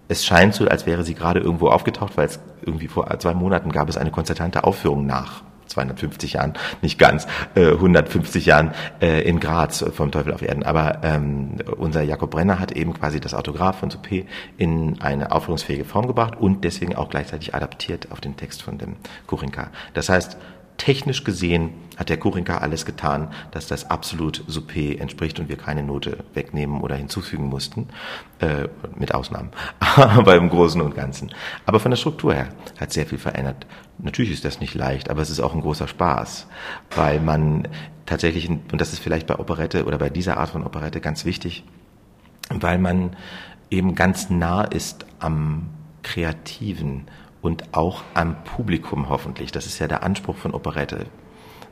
Es 0.08 0.24
scheint 0.24 0.54
so, 0.54 0.66
als 0.66 0.86
wäre 0.86 1.04
sie 1.04 1.14
gerade 1.14 1.40
irgendwo 1.40 1.68
aufgetaucht, 1.68 2.16
weil 2.16 2.26
es 2.26 2.38
irgendwie 2.64 2.88
vor 2.88 3.18
zwei 3.18 3.34
Monaten 3.34 3.72
gab 3.72 3.88
es 3.88 3.96
eine 3.96 4.10
konzertante 4.10 4.64
Aufführung 4.64 5.06
nach 5.06 5.42
250 5.72 6.34
Jahren, 6.34 6.52
nicht 6.82 6.98
ganz, 6.98 7.26
äh, 7.54 7.72
150 7.72 8.46
Jahren 8.46 8.72
äh, 9.00 9.22
in 9.22 9.40
Graz 9.40 9.84
vom 9.94 10.10
Teufel 10.10 10.32
auf 10.32 10.42
Erden. 10.42 10.62
Aber 10.62 10.98
ähm, 11.02 11.56
unser 11.78 12.02
Jakob 12.02 12.30
Brenner 12.30 12.58
hat 12.58 12.72
eben 12.72 12.92
quasi 12.92 13.20
das 13.20 13.34
Autograph 13.34 13.78
von 13.78 13.90
Soupé 13.90 14.26
in 14.58 15.00
eine 15.00 15.32
aufführungsfähige 15.32 15.84
Form 15.84 16.06
gebracht 16.06 16.34
und 16.38 16.64
deswegen 16.64 16.94
auch 16.94 17.08
gleichzeitig 17.08 17.54
adaptiert 17.54 18.08
auf 18.10 18.20
den 18.20 18.36
Text 18.36 18.62
von 18.62 18.78
dem 18.78 18.96
Kurinka. 19.26 19.70
Das 19.94 20.08
heißt, 20.08 20.36
technisch 20.82 21.22
gesehen 21.22 21.74
hat 21.96 22.08
der 22.08 22.16
Kurinka 22.16 22.58
alles 22.58 22.84
getan, 22.84 23.28
dass 23.52 23.68
das 23.68 23.88
absolut 23.88 24.42
Soupé 24.48 24.98
entspricht 24.98 25.38
und 25.38 25.48
wir 25.48 25.56
keine 25.56 25.84
Note 25.84 26.24
wegnehmen 26.34 26.80
oder 26.80 26.96
hinzufügen 26.96 27.44
mussten, 27.44 27.86
äh, 28.40 28.66
mit 28.96 29.14
Ausnahmen, 29.14 29.50
aber 29.78 30.34
im 30.34 30.50
Großen 30.50 30.80
und 30.80 30.96
Ganzen. 30.96 31.32
Aber 31.66 31.78
von 31.78 31.92
der 31.92 31.96
Struktur 31.98 32.34
her 32.34 32.48
hat 32.80 32.92
sehr 32.92 33.06
viel 33.06 33.18
verändert. 33.18 33.64
Natürlich 33.98 34.32
ist 34.32 34.44
das 34.44 34.58
nicht 34.58 34.74
leicht, 34.74 35.08
aber 35.08 35.22
es 35.22 35.30
ist 35.30 35.38
auch 35.38 35.54
ein 35.54 35.60
großer 35.60 35.86
Spaß, 35.86 36.48
weil 36.96 37.20
man 37.20 37.68
tatsächlich, 38.04 38.48
und 38.50 38.80
das 38.80 38.92
ist 38.92 38.98
vielleicht 38.98 39.28
bei 39.28 39.38
Operette 39.38 39.84
oder 39.84 39.98
bei 39.98 40.10
dieser 40.10 40.38
Art 40.38 40.50
von 40.50 40.66
Operette 40.66 41.00
ganz 41.00 41.24
wichtig, 41.24 41.62
weil 42.50 42.78
man 42.78 43.14
eben 43.70 43.94
ganz 43.94 44.30
nah 44.30 44.64
ist 44.64 45.06
am 45.20 45.68
Kreativen 46.02 47.06
und 47.42 47.74
auch 47.74 48.02
am 48.14 48.42
Publikum 48.44 49.10
hoffentlich. 49.10 49.52
Das 49.52 49.66
ist 49.66 49.78
ja 49.78 49.88
der 49.88 50.02
Anspruch 50.02 50.36
von 50.36 50.54
Operette, 50.54 51.06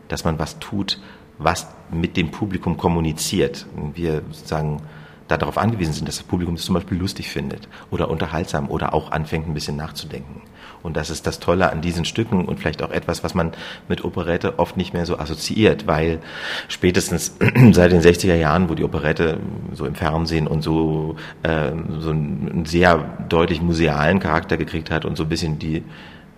dass 0.08 0.24
man 0.24 0.38
was 0.38 0.58
tut, 0.58 1.00
was 1.38 1.68
mit 1.90 2.16
dem 2.16 2.30
Publikum 2.30 2.76
kommuniziert. 2.76 3.66
Wir 3.94 4.22
sozusagen 4.30 4.82
darauf 5.28 5.56
angewiesen 5.56 5.92
sind, 5.92 6.08
dass 6.08 6.18
das 6.18 6.26
Publikum 6.26 6.54
es 6.54 6.64
zum 6.64 6.74
Beispiel 6.74 6.98
lustig 6.98 7.30
findet 7.30 7.68
oder 7.90 8.10
unterhaltsam 8.10 8.68
oder 8.68 8.92
auch 8.92 9.12
anfängt 9.12 9.46
ein 9.46 9.54
bisschen 9.54 9.76
nachzudenken. 9.76 10.42
Und 10.82 10.96
das 10.96 11.10
ist 11.10 11.26
das 11.26 11.40
Tolle 11.40 11.70
an 11.70 11.80
diesen 11.80 12.04
Stücken 12.04 12.44
und 12.44 12.58
vielleicht 12.58 12.82
auch 12.82 12.90
etwas, 12.90 13.22
was 13.22 13.34
man 13.34 13.52
mit 13.88 14.04
Operette 14.04 14.58
oft 14.58 14.76
nicht 14.76 14.94
mehr 14.94 15.06
so 15.06 15.18
assoziiert, 15.18 15.86
weil 15.86 16.20
spätestens 16.68 17.36
seit 17.72 17.92
den 17.92 18.00
60er 18.00 18.34
Jahren, 18.34 18.68
wo 18.68 18.74
die 18.74 18.84
Operette 18.84 19.38
so 19.72 19.84
im 19.86 19.94
Fernsehen 19.94 20.46
und 20.46 20.62
so, 20.62 21.16
äh, 21.42 21.72
so 21.98 22.10
einen 22.10 22.64
sehr 22.66 22.98
deutlich 23.28 23.60
musealen 23.60 24.20
Charakter 24.20 24.56
gekriegt 24.56 24.90
hat 24.90 25.04
und 25.04 25.16
so 25.16 25.24
ein 25.24 25.28
bisschen 25.28 25.58
die 25.58 25.82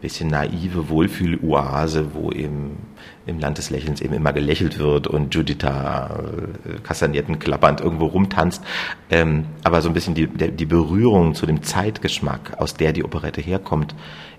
bisschen 0.02 0.28
naive 0.28 0.88
Wohlfühloase, 0.88 2.12
wo 2.12 2.33
eben 2.33 2.76
im 3.26 3.38
Land 3.38 3.58
des 3.58 3.70
Lächelns 3.70 4.00
eben 4.00 4.14
immer 4.14 4.32
gelächelt 4.32 4.78
wird 4.78 5.06
und 5.06 5.35
Juditha 5.35 6.20
äh, 6.64 6.80
Kastagnetten 6.82 7.38
klappernd 7.38 7.80
irgendwo 7.80 8.06
rumtanzt. 8.06 8.62
Ähm, 9.11 9.46
aber 9.62 9.80
so 9.82 9.88
ein 9.88 9.94
bisschen 9.94 10.14
die, 10.14 10.26
der, 10.26 10.48
die 10.48 10.66
Berührung 10.66 11.35
zu 11.35 11.46
dem 11.46 11.62
Zeitgeschmack, 11.62 12.58
aus 12.58 12.74
der 12.74 12.92
die 12.92 13.04
Operette 13.04 13.40
herkommt, 13.40 13.94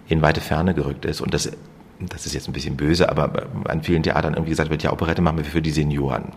in 0.07 0.21
weite 0.21 0.41
Ferne 0.41 0.73
gerückt 0.73 1.05
ist. 1.05 1.21
Und 1.21 1.33
das 1.33 1.51
das 1.99 2.25
ist 2.25 2.33
jetzt 2.33 2.47
ein 2.47 2.53
bisschen 2.53 2.75
böse, 2.75 3.09
aber 3.09 3.47
an 3.65 3.83
vielen 3.83 4.03
Theatern 4.03 4.33
irgendwie 4.33 4.51
gesagt 4.51 4.69
wird, 4.69 4.83
ja, 4.83 4.91
Operette 4.91 5.21
machen 5.21 5.37
wir 5.37 5.45
für 5.45 5.61
die 5.61 5.71
Senioren. 5.71 6.33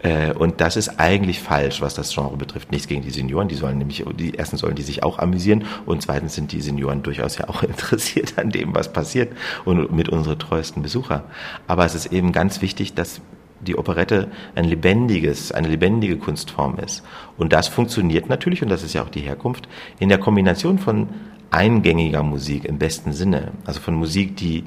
Äh, 0.00 0.32
und 0.32 0.60
das 0.60 0.76
ist 0.76 0.98
eigentlich 0.98 1.40
falsch, 1.40 1.80
was 1.80 1.94
das 1.94 2.12
Genre 2.12 2.36
betrifft. 2.36 2.72
Nichts 2.72 2.88
gegen 2.88 3.02
die 3.02 3.10
Senioren, 3.10 3.48
die 3.48 3.54
sollen 3.54 3.78
nämlich, 3.78 4.04
die 4.18 4.32
erstens 4.34 4.60
sollen 4.60 4.74
die 4.74 4.82
sich 4.82 5.02
auch 5.02 5.18
amüsieren 5.18 5.64
und 5.84 6.02
zweitens 6.02 6.34
sind 6.34 6.52
die 6.52 6.60
Senioren 6.60 7.02
durchaus 7.02 7.38
ja 7.38 7.48
auch 7.48 7.62
interessiert 7.62 8.38
an 8.38 8.50
dem, 8.50 8.74
was 8.74 8.92
passiert 8.92 9.32
und 9.64 9.92
mit 9.92 10.08
unsere 10.08 10.38
treuesten 10.38 10.82
Besucher. 10.82 11.24
Aber 11.66 11.84
es 11.84 11.94
ist 11.94 12.06
eben 12.06 12.32
ganz 12.32 12.62
wichtig, 12.62 12.94
dass 12.94 13.20
die 13.60 13.76
Operette 13.76 14.28
ein 14.54 14.64
lebendiges, 14.64 15.52
eine 15.52 15.68
lebendige 15.68 16.18
Kunstform 16.18 16.78
ist. 16.78 17.02
Und 17.38 17.52
das 17.52 17.68
funktioniert 17.68 18.28
natürlich, 18.28 18.62
und 18.62 18.68
das 18.68 18.82
ist 18.82 18.92
ja 18.92 19.02
auch 19.02 19.08
die 19.08 19.20
Herkunft, 19.20 19.68
in 19.98 20.08
der 20.08 20.18
Kombination 20.18 20.78
von 20.78 21.08
eingängiger 21.50 22.22
Musik 22.22 22.64
im 22.64 22.78
besten 22.78 23.12
Sinne. 23.12 23.52
Also 23.64 23.80
von 23.80 23.94
Musik, 23.94 24.36
die 24.36 24.64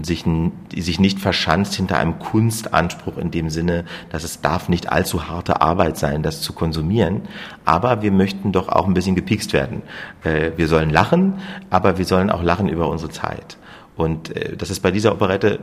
sich, 0.00 0.24
die 0.24 0.80
sich 0.80 0.98
nicht 0.98 1.18
verschanzt 1.18 1.74
hinter 1.74 1.98
einem 1.98 2.18
Kunstanspruch 2.18 3.18
in 3.18 3.30
dem 3.30 3.50
Sinne, 3.50 3.84
dass 4.10 4.24
es 4.24 4.40
darf 4.40 4.68
nicht 4.68 4.90
allzu 4.90 5.28
harte 5.28 5.60
Arbeit 5.60 5.98
sein, 5.98 6.22
das 6.22 6.40
zu 6.40 6.52
konsumieren. 6.52 7.22
Aber 7.64 8.02
wir 8.02 8.12
möchten 8.12 8.52
doch 8.52 8.68
auch 8.68 8.86
ein 8.86 8.94
bisschen 8.94 9.14
gepikst 9.14 9.52
werden. 9.52 9.82
Äh, 10.24 10.52
wir 10.56 10.68
sollen 10.68 10.90
lachen, 10.90 11.34
aber 11.70 11.98
wir 11.98 12.04
sollen 12.04 12.30
auch 12.30 12.42
lachen 12.42 12.68
über 12.68 12.88
unsere 12.88 13.10
Zeit. 13.10 13.58
Und 13.96 14.34
äh, 14.34 14.56
das 14.56 14.70
ist 14.70 14.80
bei 14.80 14.90
dieser 14.90 15.12
Operette, 15.12 15.60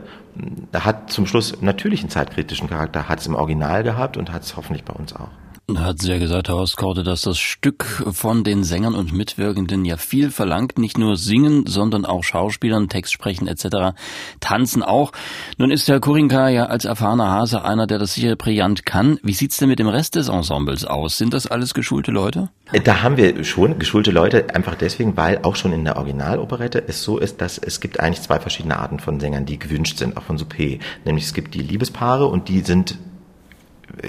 hat 0.72 1.10
zum 1.10 1.26
Schluss 1.26 1.60
natürlich 1.60 2.00
einen 2.00 2.10
zeitkritischen 2.10 2.68
Charakter, 2.68 3.08
hat 3.08 3.20
es 3.20 3.26
im 3.26 3.34
Original 3.34 3.82
gehabt 3.82 4.16
und 4.16 4.32
hat 4.32 4.42
es 4.42 4.56
hoffentlich 4.56 4.84
bei 4.84 4.92
uns 4.92 5.14
auch. 5.14 5.30
Hat 5.78 6.00
sehr 6.00 6.18
gesagt, 6.18 6.48
Herr 6.48 6.56
Ostkorte, 6.56 7.02
dass 7.02 7.22
das 7.22 7.38
Stück 7.38 7.84
von 8.12 8.44
den 8.44 8.64
Sängern 8.64 8.94
und 8.94 9.12
Mitwirkenden 9.12 9.84
ja 9.84 9.96
viel 9.96 10.30
verlangt, 10.30 10.78
nicht 10.78 10.98
nur 10.98 11.16
singen, 11.16 11.66
sondern 11.66 12.04
auch 12.04 12.24
Schauspielern, 12.24 12.88
Text 12.88 13.12
sprechen 13.12 13.46
etc., 13.46 13.96
tanzen 14.40 14.82
auch. 14.82 15.12
Nun 15.58 15.70
ist 15.70 15.88
Herr 15.88 16.00
Kurinka 16.00 16.48
ja 16.48 16.66
als 16.66 16.84
erfahrener 16.84 17.30
Hase 17.30 17.64
einer, 17.64 17.86
der 17.86 17.98
das 17.98 18.14
sicher 18.14 18.36
brillant 18.36 18.84
kann. 18.84 19.18
Wie 19.22 19.32
sieht's 19.32 19.58
denn 19.58 19.68
mit 19.68 19.78
dem 19.78 19.88
Rest 19.88 20.16
des 20.16 20.28
Ensembles 20.28 20.84
aus? 20.84 21.18
Sind 21.18 21.34
das 21.34 21.46
alles 21.46 21.74
geschulte 21.74 22.10
Leute? 22.10 22.48
Da 22.84 23.02
haben 23.02 23.16
wir 23.16 23.44
schon 23.44 23.78
geschulte 23.78 24.10
Leute, 24.10 24.54
einfach 24.54 24.74
deswegen, 24.74 25.16
weil 25.16 25.40
auch 25.42 25.56
schon 25.56 25.72
in 25.72 25.84
der 25.84 25.96
Originaloperette 25.96 26.82
es 26.86 27.02
so 27.02 27.18
ist, 27.18 27.40
dass 27.40 27.58
es 27.58 27.80
gibt 27.80 28.00
eigentlich 28.00 28.22
zwei 28.22 28.40
verschiedene 28.40 28.78
Arten 28.78 28.98
von 28.98 29.20
Sängern, 29.20 29.46
die 29.46 29.58
gewünscht 29.58 29.98
sind, 29.98 30.16
auch 30.16 30.22
von 30.22 30.38
Soupé. 30.38 30.80
Nämlich 31.04 31.24
es 31.24 31.34
gibt 31.34 31.54
die 31.54 31.62
Liebespaare 31.62 32.26
und 32.26 32.48
die 32.48 32.60
sind 32.60 32.96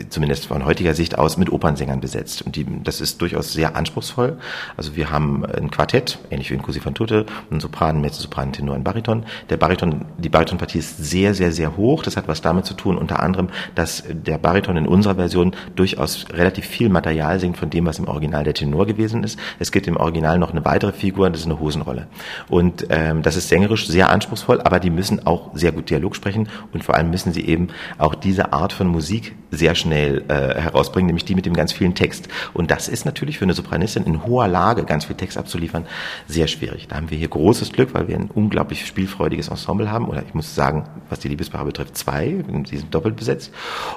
zumindest 0.10 0.48
von 0.48 0.66
heutiger 0.66 0.94
Sicht 0.94 1.18
aus, 1.18 1.38
mit 1.38 1.52
Opernsängern 1.52 2.02
besetzt. 2.02 2.42
Und 2.42 2.56
die, 2.56 2.66
das 2.84 3.02
ist 3.02 3.22
durchaus 3.22 3.54
sehr 3.54 3.76
anspruchsvoll. 3.76 4.38
Also 4.78 4.96
wir 4.96 5.10
haben 5.10 5.46
ein 5.46 5.72
Quartett, 5.72 6.20
ähnlich 6.30 6.50
wie 6.50 6.56
in 6.56 6.62
Cosi 6.62 6.80
fan 6.80 6.94
tutte, 6.94 7.26
ein 7.52 7.60
Sopran, 7.60 8.02
Mezzosopran, 8.02 8.54
Tenor, 8.54 8.76
ein 8.76 8.84
Bariton. 8.84 9.26
Der 9.50 9.58
Bariton, 9.58 10.06
die 10.18 10.30
Baritonpartie 10.30 10.80
ist 10.80 10.98
sehr, 10.98 11.34
sehr, 11.34 11.52
sehr 11.52 11.78
hoch. 11.78 12.04
Das 12.04 12.18
hat 12.18 12.28
was 12.28 12.42
damit 12.42 12.66
zu 12.66 12.74
tun, 12.74 12.98
unter 12.98 13.22
anderem, 13.22 13.50
dass 13.76 14.04
der 14.08 14.38
Bariton 14.38 14.78
in 14.78 14.88
unserer 14.88 15.16
Version 15.16 15.56
durchaus 15.76 16.26
relativ 16.34 16.66
viel 16.66 16.90
Material 16.90 17.40
singt 17.40 17.58
von 17.58 17.70
dem, 17.70 17.86
was 17.86 18.00
im 18.00 18.08
Original 18.08 18.44
der 18.44 18.54
Tenor 18.54 18.86
gewesen 18.86 19.24
ist. 19.24 19.40
Es 19.60 19.72
gibt 19.72 19.88
im 19.88 19.98
Original 19.98 20.40
noch 20.40 20.52
eine 20.52 20.66
weitere 20.66 20.92
Figur, 20.92 21.30
das 21.30 21.42
ist 21.42 21.46
eine 21.46 21.60
Hosenrolle. 21.60 22.08
Und 22.50 22.88
ähm, 22.90 23.22
das 23.22 23.36
ist 23.36 23.50
sängerisch 23.50 23.88
sehr 23.88 24.10
anspruchsvoll, 24.10 24.62
aber 24.62 24.80
die 24.80 24.90
müssen 24.90 25.26
auch 25.26 25.52
sehr 25.54 25.72
gut 25.72 25.90
Dialog 25.90 26.16
sprechen 26.16 26.50
und 26.74 26.84
vor 26.84 26.96
allem 26.96 27.10
müssen 27.10 27.34
sie 27.34 27.46
eben 27.46 27.70
auch 27.98 28.16
diese 28.16 28.54
Art 28.54 28.74
von 28.74 28.88
Musik 28.88 29.36
sehr 29.52 29.71
schnell 29.76 30.24
äh, 30.28 30.60
herausbringen, 30.60 31.08
nämlich 31.08 31.26
die 31.26 31.36
mit 31.36 31.46
dem 31.46 31.54
ganz 31.54 31.72
vielen 31.72 31.96
Text. 31.96 32.28
Und 32.54 32.72
das 32.72 32.88
ist 32.88 33.06
natürlich 33.06 33.38
für 33.38 33.46
eine 33.46 33.54
Sopranistin 33.54 34.04
in 34.04 34.26
hoher 34.26 34.48
Lage, 34.48 34.84
ganz 34.84 35.06
viel 35.06 35.16
Text 35.16 35.38
abzuliefern, 35.38 35.86
sehr 36.28 36.48
schwierig. 36.48 36.88
Da 36.88 36.96
haben 36.96 37.10
wir 37.10 37.18
hier 37.18 37.30
großes 37.30 37.72
Glück, 37.72 37.94
weil 37.94 38.08
wir 38.08 38.16
ein 38.16 38.30
unglaublich 38.34 38.86
spielfreudiges 38.86 39.48
Ensemble 39.48 39.92
haben. 39.92 40.08
Oder 40.08 40.24
ich 40.24 40.34
muss 40.34 40.54
sagen, 40.56 40.86
was 41.10 41.20
die 41.20 41.28
Liebespaare 41.28 41.66
betrifft, 41.66 41.98
zwei. 41.98 42.44
Sie 42.66 42.78
sind 42.78 42.94
doppelt 42.94 43.16
besetzt. 43.16 43.52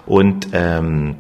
Und 0.07 0.49
ähm, 0.53 1.17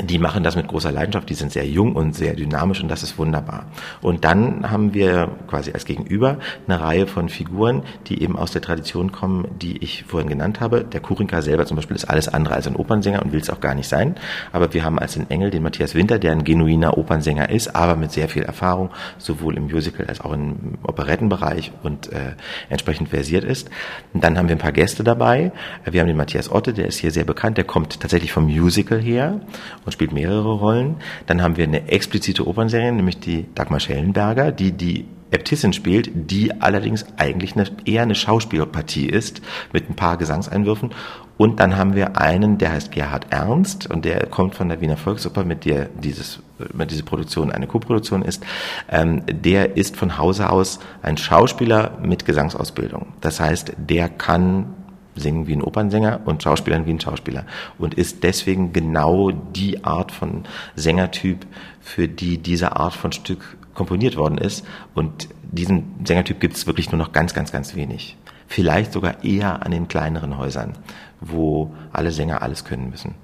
die 0.00 0.18
machen 0.18 0.42
das 0.42 0.56
mit 0.56 0.68
großer 0.68 0.90
Leidenschaft, 0.90 1.28
die 1.28 1.34
sind 1.34 1.52
sehr 1.52 1.66
jung 1.66 1.94
und 1.94 2.14
sehr 2.14 2.32
dynamisch 2.34 2.82
und 2.82 2.88
das 2.88 3.02
ist 3.02 3.18
wunderbar. 3.18 3.66
Und 4.00 4.24
dann 4.24 4.70
haben 4.70 4.94
wir 4.94 5.28
quasi 5.48 5.70
als 5.72 5.84
Gegenüber 5.84 6.38
eine 6.66 6.80
Reihe 6.80 7.06
von 7.06 7.28
Figuren, 7.28 7.82
die 8.06 8.22
eben 8.22 8.36
aus 8.38 8.52
der 8.52 8.62
Tradition 8.62 9.12
kommen, 9.12 9.48
die 9.60 9.76
ich 9.84 10.04
vorhin 10.04 10.30
genannt 10.30 10.60
habe. 10.60 10.82
Der 10.82 11.00
Kurinka 11.00 11.42
selber 11.42 11.66
zum 11.66 11.76
Beispiel 11.76 11.94
ist 11.94 12.06
alles 12.06 12.28
andere 12.28 12.54
als 12.54 12.66
ein 12.66 12.74
Opernsänger 12.76 13.20
und 13.20 13.32
will 13.32 13.40
es 13.40 13.50
auch 13.50 13.60
gar 13.60 13.74
nicht 13.74 13.86
sein. 13.86 14.14
Aber 14.50 14.72
wir 14.72 14.82
haben 14.82 14.98
als 14.98 15.12
den 15.12 15.28
Engel 15.28 15.50
den 15.50 15.62
Matthias 15.62 15.94
Winter, 15.94 16.18
der 16.18 16.32
ein 16.32 16.44
genuiner 16.44 16.96
Opernsänger 16.96 17.50
ist, 17.50 17.76
aber 17.76 17.94
mit 17.94 18.12
sehr 18.12 18.30
viel 18.30 18.44
Erfahrung, 18.44 18.88
sowohl 19.18 19.58
im 19.58 19.64
Musical 19.64 20.06
als 20.06 20.22
auch 20.22 20.32
im 20.32 20.78
Operettenbereich 20.84 21.70
und 21.82 22.10
äh, 22.12 22.32
entsprechend 22.70 23.10
versiert 23.10 23.44
ist. 23.44 23.68
Und 24.14 24.24
dann 24.24 24.38
haben 24.38 24.48
wir 24.48 24.56
ein 24.56 24.58
paar 24.58 24.72
Gäste 24.72 25.04
dabei. 25.04 25.52
Wir 25.84 26.00
haben 26.00 26.08
den 26.08 26.16
Matthias 26.16 26.50
Otte, 26.50 26.72
der 26.72 26.86
ist 26.86 26.96
hier 26.96 27.10
sehr 27.10 27.24
bekannt, 27.24 27.58
der 27.58 27.64
kommt 27.64 28.00
tatsächlich 28.00 28.32
vom 28.32 28.46
Musical 28.46 28.98
her 28.98 29.40
und 29.84 29.92
spielt 29.92 30.12
mehrere 30.12 30.52
Rollen. 30.52 30.96
Dann 31.26 31.42
haben 31.42 31.56
wir 31.56 31.64
eine 31.64 31.88
explizite 31.88 32.46
Opernserie, 32.46 32.92
nämlich 32.92 33.20
die 33.20 33.46
Dagmar 33.54 33.80
Schellenberger, 33.80 34.52
die 34.52 34.72
die 34.72 35.06
Äbtissin 35.32 35.72
spielt, 35.72 36.10
die 36.14 36.60
allerdings 36.60 37.06
eigentlich 37.16 37.56
eine, 37.56 37.64
eher 37.84 38.02
eine 38.02 38.14
Schauspielpartie 38.14 39.06
ist, 39.06 39.40
mit 39.72 39.88
ein 39.88 39.96
paar 39.96 40.18
Gesangseinwürfen. 40.18 40.90
Und 41.38 41.58
dann 41.58 41.76
haben 41.76 41.94
wir 41.94 42.20
einen, 42.20 42.58
der 42.58 42.72
heißt 42.72 42.92
Gerhard 42.92 43.26
Ernst 43.30 43.90
und 43.90 44.04
der 44.04 44.26
kommt 44.26 44.54
von 44.54 44.68
der 44.68 44.80
Wiener 44.80 44.98
Volksoper, 44.98 45.44
mit 45.44 45.64
der 45.64 45.86
dieses, 45.86 46.40
mit 46.72 46.90
diese 46.90 47.02
Produktion 47.02 47.50
eine 47.50 47.66
Koproduktion 47.66 48.22
ist. 48.22 48.44
Ähm, 48.90 49.22
der 49.26 49.76
ist 49.76 49.96
von 49.96 50.18
Hause 50.18 50.50
aus 50.50 50.78
ein 51.00 51.16
Schauspieler 51.16 51.98
mit 52.02 52.26
Gesangsausbildung. 52.26 53.06
Das 53.22 53.40
heißt, 53.40 53.72
der 53.76 54.08
kann 54.10 54.74
singen 55.14 55.46
wie 55.46 55.54
ein 55.54 55.62
Opernsänger 55.62 56.20
und 56.24 56.42
Schauspielern 56.42 56.86
wie 56.86 56.92
ein 56.92 57.00
Schauspieler 57.00 57.44
und 57.78 57.94
ist 57.94 58.22
deswegen 58.22 58.72
genau 58.72 59.30
die 59.30 59.84
Art 59.84 60.12
von 60.12 60.44
Sängertyp, 60.76 61.46
für 61.80 62.08
die 62.08 62.38
diese 62.38 62.76
Art 62.76 62.94
von 62.94 63.12
Stück 63.12 63.56
komponiert 63.74 64.16
worden 64.16 64.38
ist. 64.38 64.64
Und 64.94 65.28
diesen 65.42 65.94
Sängertyp 66.04 66.40
gibt 66.40 66.56
es 66.56 66.66
wirklich 66.66 66.92
nur 66.92 66.98
noch 66.98 67.12
ganz, 67.12 67.34
ganz, 67.34 67.52
ganz 67.52 67.74
wenig. 67.74 68.16
Vielleicht 68.46 68.92
sogar 68.92 69.24
eher 69.24 69.64
an 69.64 69.72
den 69.72 69.88
kleineren 69.88 70.38
Häusern, 70.38 70.74
wo 71.20 71.74
alle 71.92 72.10
Sänger 72.10 72.42
alles 72.42 72.64
können 72.64 72.90
müssen 72.90 73.14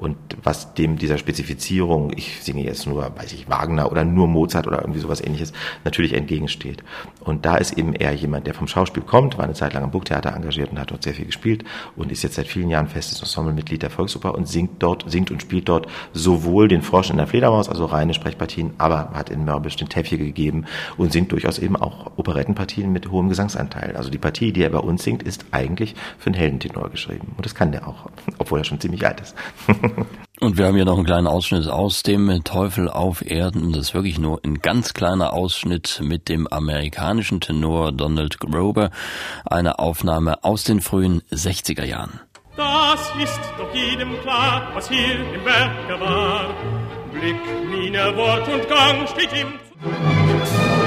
und 0.00 0.16
was 0.42 0.72
dem 0.72 0.96
dieser 0.96 1.18
Spezifizierung, 1.18 2.12
ich 2.16 2.42
singe 2.42 2.64
jetzt 2.64 2.86
nur, 2.86 3.12
weiß 3.18 3.34
ich, 3.34 3.50
Wagner 3.50 3.92
oder 3.92 4.02
nur 4.02 4.28
Mozart 4.28 4.66
oder 4.66 4.80
irgendwie 4.80 5.00
sowas 5.00 5.20
ähnliches, 5.20 5.52
natürlich 5.84 6.14
entgegensteht. 6.14 6.82
Und 7.20 7.44
da 7.44 7.56
ist 7.56 7.76
eben 7.76 7.92
eher 7.92 8.14
jemand, 8.14 8.46
der 8.46 8.54
vom 8.54 8.66
Schauspiel 8.66 9.02
kommt, 9.02 9.36
war 9.36 9.44
eine 9.44 9.52
Zeit 9.52 9.74
lang 9.74 9.84
am 9.84 9.90
Burgtheater 9.90 10.34
engagiert 10.34 10.70
und 10.70 10.80
hat 10.80 10.90
dort 10.90 11.02
sehr 11.02 11.12
viel 11.12 11.26
gespielt 11.26 11.64
und 11.96 12.10
ist 12.10 12.22
jetzt 12.22 12.36
seit 12.36 12.46
vielen 12.46 12.70
Jahren 12.70 12.88
festes 12.88 13.20
Ensemblemitglied 13.20 13.82
der 13.82 13.90
Volksoper 13.90 14.34
und 14.34 14.48
singt 14.48 14.82
dort, 14.82 15.04
singt 15.06 15.30
und 15.30 15.42
spielt 15.42 15.68
dort 15.68 15.86
sowohl 16.14 16.68
den 16.68 16.80
Frosch 16.80 17.10
in 17.10 17.18
der 17.18 17.26
Fledermaus, 17.26 17.68
also 17.68 17.84
reine 17.84 18.14
Sprechpartien, 18.14 18.72
aber 18.78 19.10
hat 19.12 19.28
in 19.28 19.44
Mörbisch 19.44 19.76
den 19.76 19.90
Teffje 19.90 20.16
gegeben 20.16 20.64
und 20.96 21.12
singt 21.12 21.30
durchaus 21.30 21.58
eben 21.58 21.76
auch 21.76 22.12
Operettenpartien 22.16 22.90
mit 22.90 23.10
hohem 23.10 23.28
Gesangsanteil. 23.28 23.96
Also 23.96 24.08
die 24.08 24.16
Partie, 24.16 24.54
die 24.54 24.62
er 24.62 24.70
bei 24.70 24.78
uns 24.78 25.02
singt, 25.02 25.22
ist 25.22 25.44
eigentlich 25.50 25.94
für 26.16 26.28
einen 26.28 26.36
Heldentenor 26.36 26.88
geschrieben. 26.88 27.34
Und 27.36 27.44
das 27.44 27.54
kann 27.54 27.70
der 27.70 27.86
auch, 27.86 28.08
obwohl 28.38 28.60
er 28.60 28.64
schon 28.64 28.80
ziemlich 28.80 29.06
alt 29.06 29.20
ist. 29.20 29.36
Und 30.40 30.56
wir 30.56 30.66
haben 30.66 30.74
hier 30.74 30.86
noch 30.86 30.96
einen 30.96 31.04
kleinen 31.04 31.26
Ausschnitt 31.26 31.68
aus 31.68 32.02
dem 32.02 32.42
Teufel 32.44 32.88
auf 32.88 33.28
Erden. 33.28 33.72
Das 33.72 33.88
ist 33.88 33.94
wirklich 33.94 34.18
nur 34.18 34.40
ein 34.42 34.62
ganz 34.62 34.94
kleiner 34.94 35.34
Ausschnitt 35.34 36.00
mit 36.02 36.30
dem 36.30 36.46
amerikanischen 36.46 37.42
Tenor 37.42 37.92
Donald 37.92 38.40
Grober. 38.40 38.90
Eine 39.44 39.78
Aufnahme 39.78 40.42
aus 40.42 40.64
den 40.64 40.80
frühen 40.80 41.20
60er 41.30 41.84
Jahren. 41.84 42.20
Das 42.56 43.12
ist 43.22 43.40
doch 43.58 43.74
jedem 43.74 44.18
klar, 44.22 44.70
was 44.74 44.88
hier 44.88 45.14
im 45.14 45.44
Werke 45.44 46.00
war. 46.00 46.54
Blick, 47.12 47.36
Miene, 47.68 48.16
Wort 48.16 48.48
und 48.48 48.66
Gang 48.66 49.06
steht 49.08 49.32
ihm 49.34 50.79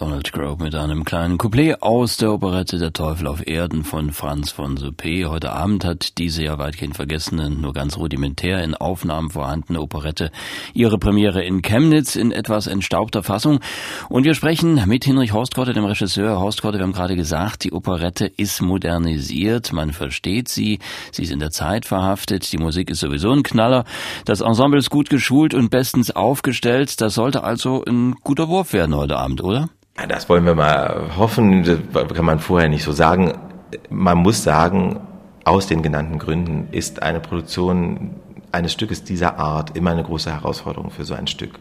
Donald 0.00 0.32
Grove 0.32 0.64
mit 0.64 0.74
einem 0.74 1.04
kleinen 1.04 1.36
Couplet 1.36 1.82
aus 1.82 2.16
der 2.16 2.32
Operette 2.32 2.78
Der 2.78 2.94
Teufel 2.94 3.26
auf 3.26 3.46
Erden 3.46 3.84
von 3.84 4.12
Franz 4.12 4.50
von 4.50 4.78
Suppé. 4.78 5.26
Heute 5.26 5.52
Abend 5.52 5.84
hat 5.84 6.16
diese 6.16 6.42
ja 6.42 6.56
weitgehend 6.56 6.96
vergessene, 6.96 7.50
nur 7.50 7.74
ganz 7.74 7.98
rudimentär 7.98 8.64
in 8.64 8.74
Aufnahmen 8.74 9.28
vorhandene 9.28 9.78
Operette 9.78 10.30
ihre 10.72 10.96
Premiere 10.96 11.44
in 11.44 11.60
Chemnitz 11.60 12.16
in 12.16 12.32
etwas 12.32 12.66
entstaubter 12.66 13.22
Fassung. 13.22 13.60
Und 14.08 14.24
wir 14.24 14.32
sprechen 14.32 14.82
mit 14.86 15.04
Hinrich 15.04 15.34
Horstkotte, 15.34 15.74
dem 15.74 15.84
Regisseur. 15.84 16.40
Horstkotte, 16.40 16.78
wir 16.78 16.84
haben 16.84 16.94
gerade 16.94 17.14
gesagt, 17.14 17.64
die 17.64 17.74
Operette 17.74 18.24
ist 18.24 18.62
modernisiert, 18.62 19.74
man 19.74 19.92
versteht 19.92 20.48
sie, 20.48 20.78
sie 21.12 21.24
ist 21.24 21.30
in 21.30 21.40
der 21.40 21.50
Zeit 21.50 21.84
verhaftet, 21.84 22.50
die 22.50 22.58
Musik 22.58 22.88
ist 22.88 23.00
sowieso 23.00 23.32
ein 23.32 23.42
Knaller, 23.42 23.84
das 24.24 24.40
Ensemble 24.40 24.78
ist 24.78 24.88
gut 24.88 25.10
geschult 25.10 25.52
und 25.52 25.68
bestens 25.68 26.10
aufgestellt. 26.10 27.02
Das 27.02 27.12
sollte 27.12 27.44
also 27.44 27.84
ein 27.84 28.14
guter 28.24 28.48
Wurf 28.48 28.72
werden 28.72 28.96
heute 28.96 29.18
Abend, 29.18 29.42
oder? 29.42 29.68
Das 30.08 30.28
wollen 30.28 30.46
wir 30.46 30.54
mal 30.54 31.16
hoffen, 31.16 31.62
das 31.92 32.08
kann 32.14 32.24
man 32.24 32.38
vorher 32.38 32.68
nicht 32.68 32.84
so 32.84 32.92
sagen. 32.92 33.34
Man 33.90 34.18
muss 34.18 34.42
sagen, 34.42 35.00
aus 35.44 35.66
den 35.66 35.82
genannten 35.82 36.18
Gründen 36.18 36.68
ist 36.72 37.02
eine 37.02 37.20
Produktion 37.20 38.16
eines 38.52 38.72
Stückes 38.72 39.04
dieser 39.04 39.38
Art 39.38 39.76
immer 39.76 39.90
eine 39.90 40.02
große 40.02 40.32
Herausforderung 40.32 40.90
für 40.90 41.04
so 41.04 41.14
ein 41.14 41.26
Stück. 41.26 41.58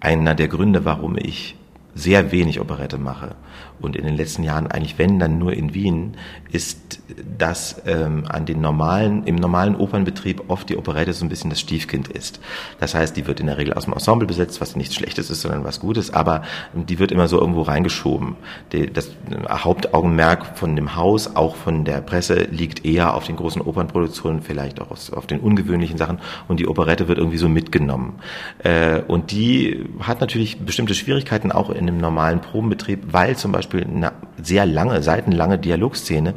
Einer 0.00 0.34
der 0.34 0.48
Gründe, 0.48 0.84
warum 0.84 1.16
ich 1.18 1.56
sehr 1.94 2.30
wenig 2.30 2.60
Operette 2.60 2.98
mache 2.98 3.34
und 3.80 3.96
in 3.96 4.04
den 4.04 4.16
letzten 4.16 4.42
Jahren 4.42 4.66
eigentlich 4.66 4.98
wenn 4.98 5.18
dann 5.18 5.38
nur 5.38 5.52
in 5.52 5.74
Wien, 5.74 6.16
ist, 6.52 7.00
dass 7.38 7.82
ähm, 7.86 8.24
an 8.28 8.46
den 8.46 8.60
normalen, 8.60 9.24
im 9.24 9.36
normalen 9.36 9.76
Opernbetrieb 9.76 10.44
oft 10.48 10.68
die 10.68 10.76
Operette 10.76 11.12
so 11.12 11.24
ein 11.24 11.28
bisschen 11.28 11.50
das 11.50 11.60
Stiefkind 11.60 12.08
ist. 12.08 12.40
Das 12.80 12.94
heißt, 12.94 13.16
die 13.16 13.26
wird 13.26 13.40
in 13.40 13.46
der 13.46 13.58
Regel 13.58 13.74
aus 13.74 13.84
dem 13.84 13.92
Ensemble 13.92 14.26
besetzt, 14.26 14.60
was 14.60 14.76
nichts 14.76 14.94
Schlechtes 14.94 15.30
ist, 15.30 15.42
sondern 15.42 15.64
was 15.64 15.80
Gutes, 15.80 16.12
aber 16.12 16.42
die 16.74 16.98
wird 16.98 17.12
immer 17.12 17.28
so 17.28 17.38
irgendwo 17.38 17.62
reingeschoben. 17.62 18.36
Die, 18.72 18.90
das 18.90 19.10
Hauptaugenmerk 19.48 20.56
von 20.56 20.76
dem 20.76 20.96
Haus, 20.96 21.36
auch 21.36 21.56
von 21.56 21.84
der 21.84 22.00
Presse, 22.00 22.44
liegt 22.50 22.84
eher 22.84 23.14
auf 23.14 23.24
den 23.24 23.36
großen 23.36 23.60
Opernproduktionen, 23.60 24.42
vielleicht 24.42 24.80
auch 24.80 24.90
auf 24.90 25.26
den 25.26 25.40
ungewöhnlichen 25.40 25.98
Sachen 25.98 26.20
und 26.48 26.60
die 26.60 26.68
Operette 26.68 27.08
wird 27.08 27.18
irgendwie 27.18 27.38
so 27.38 27.48
mitgenommen. 27.48 28.20
Äh, 28.58 29.02
und 29.02 29.30
die 29.30 29.84
hat 30.00 30.20
natürlich 30.20 30.60
bestimmte 30.60 30.94
Schwierigkeiten 30.94 31.52
auch 31.52 31.70
in 31.70 31.88
einem 31.88 31.98
normalen 31.98 32.40
Probenbetrieb, 32.40 33.00
weil 33.10 33.36
zum 33.36 33.52
Beispiel 33.52 33.65
eine 33.74 34.12
sehr 34.42 34.66
lange, 34.66 35.02
seitenlange 35.02 35.58
Dialogszene 35.58 36.34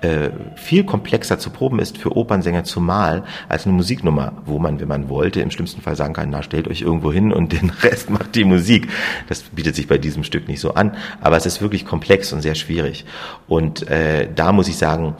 äh, 0.00 0.30
viel 0.56 0.84
komplexer 0.84 1.38
zu 1.38 1.50
proben 1.50 1.78
ist 1.78 1.98
für 1.98 2.16
Opernsänger 2.16 2.64
zumal 2.64 3.24
als 3.48 3.66
eine 3.66 3.74
Musiknummer, 3.74 4.32
wo 4.46 4.58
man, 4.58 4.80
wenn 4.80 4.88
man 4.88 5.08
wollte, 5.08 5.40
im 5.40 5.50
schlimmsten 5.50 5.82
Fall 5.82 5.96
sagen 5.96 6.14
kann, 6.14 6.30
na 6.30 6.42
stellt 6.42 6.68
euch 6.68 6.82
irgendwo 6.82 7.12
hin 7.12 7.32
und 7.32 7.52
den 7.52 7.70
Rest 7.82 8.10
macht 8.10 8.34
die 8.34 8.44
Musik. 8.44 8.88
Das 9.28 9.42
bietet 9.42 9.76
sich 9.76 9.88
bei 9.88 9.98
diesem 9.98 10.24
Stück 10.24 10.48
nicht 10.48 10.60
so 10.60 10.74
an, 10.74 10.96
aber 11.20 11.36
es 11.36 11.46
ist 11.46 11.60
wirklich 11.60 11.84
komplex 11.84 12.32
und 12.32 12.42
sehr 12.42 12.54
schwierig. 12.54 13.04
Und 13.48 13.88
äh, 13.88 14.28
da 14.34 14.52
muss 14.52 14.68
ich 14.68 14.76
sagen, 14.76 15.14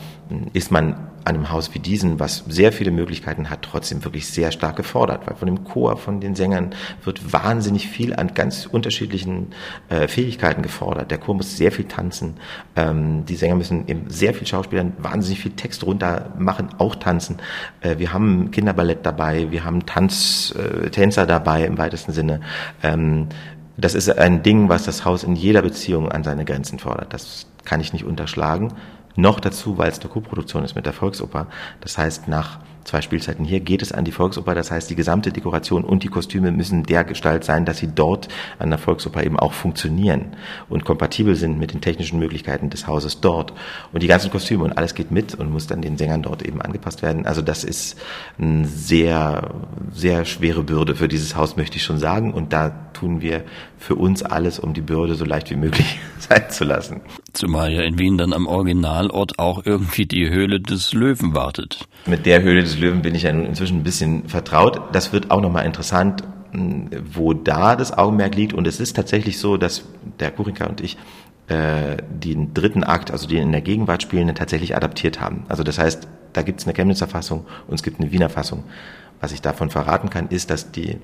ist 0.53 0.71
man 0.71 0.95
an 0.95 1.10
einem 1.25 1.51
Haus 1.51 1.75
wie 1.75 1.79
diesen, 1.79 2.21
was 2.21 2.45
sehr 2.49 2.73
viele 2.73 2.91
Möglichkeiten 2.91 3.51
hat, 3.51 3.63
trotzdem 3.63 4.05
wirklich 4.05 4.27
sehr 4.27 4.53
stark 4.53 4.77
gefordert, 4.77 5.27
weil 5.27 5.37
von 5.37 5.47
dem 5.47 5.65
Chor, 5.65 5.97
von 5.97 6.21
den 6.21 6.35
Sängern 6.35 6.75
wird 7.05 7.33
wahnsinnig 7.33 7.89
viel 7.89 8.15
an 8.15 8.35
ganz 8.35 8.67
unterschiedlichen 8.67 9.49
äh, 9.89 10.09
Fähigkeiten 10.09 10.63
gefordert. 10.63 11.11
Der 11.11 11.19
Chor 11.19 11.35
muss 11.35 11.57
sehr 11.57 11.73
viel 11.73 11.87
tanzen, 11.87 12.35
ähm, 12.77 13.25
die 13.27 13.37
Sänger 13.37 13.55
müssen 13.55 13.87
eben 13.89 14.09
sehr 14.09 14.35
viel 14.35 14.47
Schauspielern 14.47 14.93
wahnsinnig 14.99 15.41
viel 15.41 15.53
Text 15.53 15.85
runter 15.85 16.33
machen, 16.39 16.69
auch 16.79 16.95
tanzen. 16.95 17.39
Äh, 17.81 17.99
wir 17.99 18.13
haben 18.13 18.51
Kinderballett 18.51 19.05
dabei, 19.05 19.51
wir 19.51 19.65
haben 19.65 19.87
Tanz, 19.87 20.55
äh, 20.57 20.91
Tänzer 20.91 21.27
dabei 21.27 21.65
im 21.65 21.79
weitesten 21.79 22.13
Sinne. 22.13 22.41
Ähm, 22.83 23.29
das 23.77 23.95
ist 23.95 24.11
ein 24.11 24.43
Ding, 24.43 24.69
was 24.69 24.85
das 24.85 25.05
Haus 25.05 25.25
in 25.25 25.37
jeder 25.37 25.63
Beziehung 25.63 26.11
an 26.11 26.23
seine 26.23 26.45
Grenzen 26.45 26.79
fordert. 26.79 27.15
Das 27.15 27.47
kann 27.65 27.81
ich 27.81 27.93
nicht 27.93 28.05
unterschlagen. 28.05 28.73
Noch 29.17 29.41
dazu, 29.41 29.79
weil 29.79 29.91
es 29.91 30.01
eine 30.01 30.09
Koproduktion 30.09 30.65
ist 30.65 30.75
mit 30.75 30.87
der 30.87 30.93
Volksoper. 30.93 31.47
Das 31.81 31.99
heißt, 31.99 32.29
nach 32.29 32.61
zwei 32.85 33.01
Spielzeiten 33.03 33.45
hier 33.45 33.61
geht 33.61 33.83
es 33.83 33.93
an 33.93 34.05
die 34.05 34.13
Volksoper. 34.13 34.55
Das 34.55 34.71
heißt, 34.71 34.91
die 34.91 34.95
gesamte 34.95 35.33
Dekoration 35.33 35.85
und 35.85 36.03
die 36.03 36.09
Kostüme 36.09 36.51
müssen 36.51 36.83
der 36.83 37.05
Gestalt 37.05 37.45
sein, 37.45 37.65
dass 37.65 37.79
sie 37.79 37.89
dort 37.95 38.29
an 38.59 38.71
der 38.71 38.79
Volksoper 38.79 39.23
eben 39.23 39.39
auch 39.39 39.53
funktionieren 39.53 40.37
und 40.69 40.85
kompatibel 40.85 41.37
sind 41.37 41.59
mit 41.59 41.73
den 41.73 41.81
technischen 41.81 42.19
Möglichkeiten 42.19 42.71
des 42.71 42.87
Hauses 42.87 43.21
dort. 43.21 43.53
Und 43.93 44.03
die 44.03 44.07
ganzen 44.07 44.31
Kostüme 44.31 44.65
und 44.65 44.77
alles 44.77 44.95
geht 44.95 45.11
mit 45.11 45.35
und 45.35 45.51
muss 45.51 45.67
dann 45.67 45.83
den 45.83 45.99
Sängern 45.99 46.23
dort 46.23 46.43
eben 46.43 46.61
angepasst 46.61 47.03
werden. 47.03 47.27
Also 47.27 47.43
das 47.43 47.65
ist 47.65 48.01
eine 48.39 48.67
sehr, 48.67 49.51
sehr 49.93 50.25
schwere 50.25 50.63
Bürde 50.63 50.95
für 50.95 51.09
dieses 51.09 51.37
Haus, 51.37 51.57
möchte 51.57 51.77
ich 51.77 51.83
schon 51.83 51.99
sagen. 51.99 52.33
Und 52.33 52.53
da 52.53 52.90
tun 53.01 53.23
wir 53.23 53.45
für 53.79 53.95
uns 53.95 54.23
alles, 54.23 54.59
um 54.59 54.75
die 54.75 54.83
Bürde 54.83 55.15
so 55.15 55.25
leicht 55.25 55.51
wie 55.51 55.57
möglich 55.57 55.99
sein 56.19 56.51
zu 56.51 56.65
lassen. 56.65 57.01
Zumal 57.33 57.73
ja 57.73 57.83
in 57.83 57.99
Wien 57.99 58.19
dann 58.19 58.33
am 58.33 58.47
Originalort 58.47 59.39
auch 59.39 59.65
irgendwie 59.65 60.07
die 60.07 60.29
Höhle 60.29 60.61
des 60.61 60.93
Löwen 60.93 61.35
wartet. 61.35 61.89
Mit 62.07 62.27
der 62.27 62.43
Höhle 62.43 62.61
des 62.61 62.79
Löwen 62.79 63.03
bin 63.03 63.15
ich 63.15 63.23
ja 63.23 63.33
nun 63.33 63.47
inzwischen 63.47 63.79
ein 63.79 63.85
bisschen 63.85 64.29
vertraut. 64.29 64.81
Das 64.93 65.13
wird 65.13 65.31
auch 65.31 65.41
nochmal 65.41 65.65
interessant, 65.65 66.25
wo 67.13 67.33
da 67.33 67.77
das 67.77 67.97
Augenmerk 67.97 68.35
liegt. 68.35 68.53
Und 68.53 68.67
es 68.67 68.81
ist 68.81 68.97
tatsächlich 68.97 69.39
so, 69.39 69.57
dass 69.57 69.85
der 70.19 70.31
Kurinka 70.31 70.67
und 70.67 70.81
ich 70.81 70.99
äh, 71.49 71.97
den 72.11 72.53
dritten 72.53 72.85
Akt, 72.85 73.11
also 73.11 73.27
den 73.27 73.45
in 73.45 73.53
der 73.53 73.63
Gegenwart 73.63 74.03
spielenden, 74.03 74.37
tatsächlich 74.37 74.77
adaptiert 74.77 75.21
haben. 75.21 75.45
Also 75.49 75.63
das 75.63 75.79
heißt, 75.79 76.07
da 76.33 76.43
gibt 76.43 76.61
es 76.61 76.67
eine 76.67 76.75
Chemnitzer 76.75 77.09
Fassung 77.09 77.47
und 77.67 77.75
es 77.75 77.83
gibt 77.83 77.99
eine 77.99 78.13
Wiener 78.13 78.29
Fassung. 78.29 78.65
Was 79.21 79.33
ich 79.33 79.43
davon 79.43 79.71
verraten 79.71 80.11
kann, 80.11 80.29
ist, 80.29 80.51
dass 80.51 80.71
die 80.71 80.99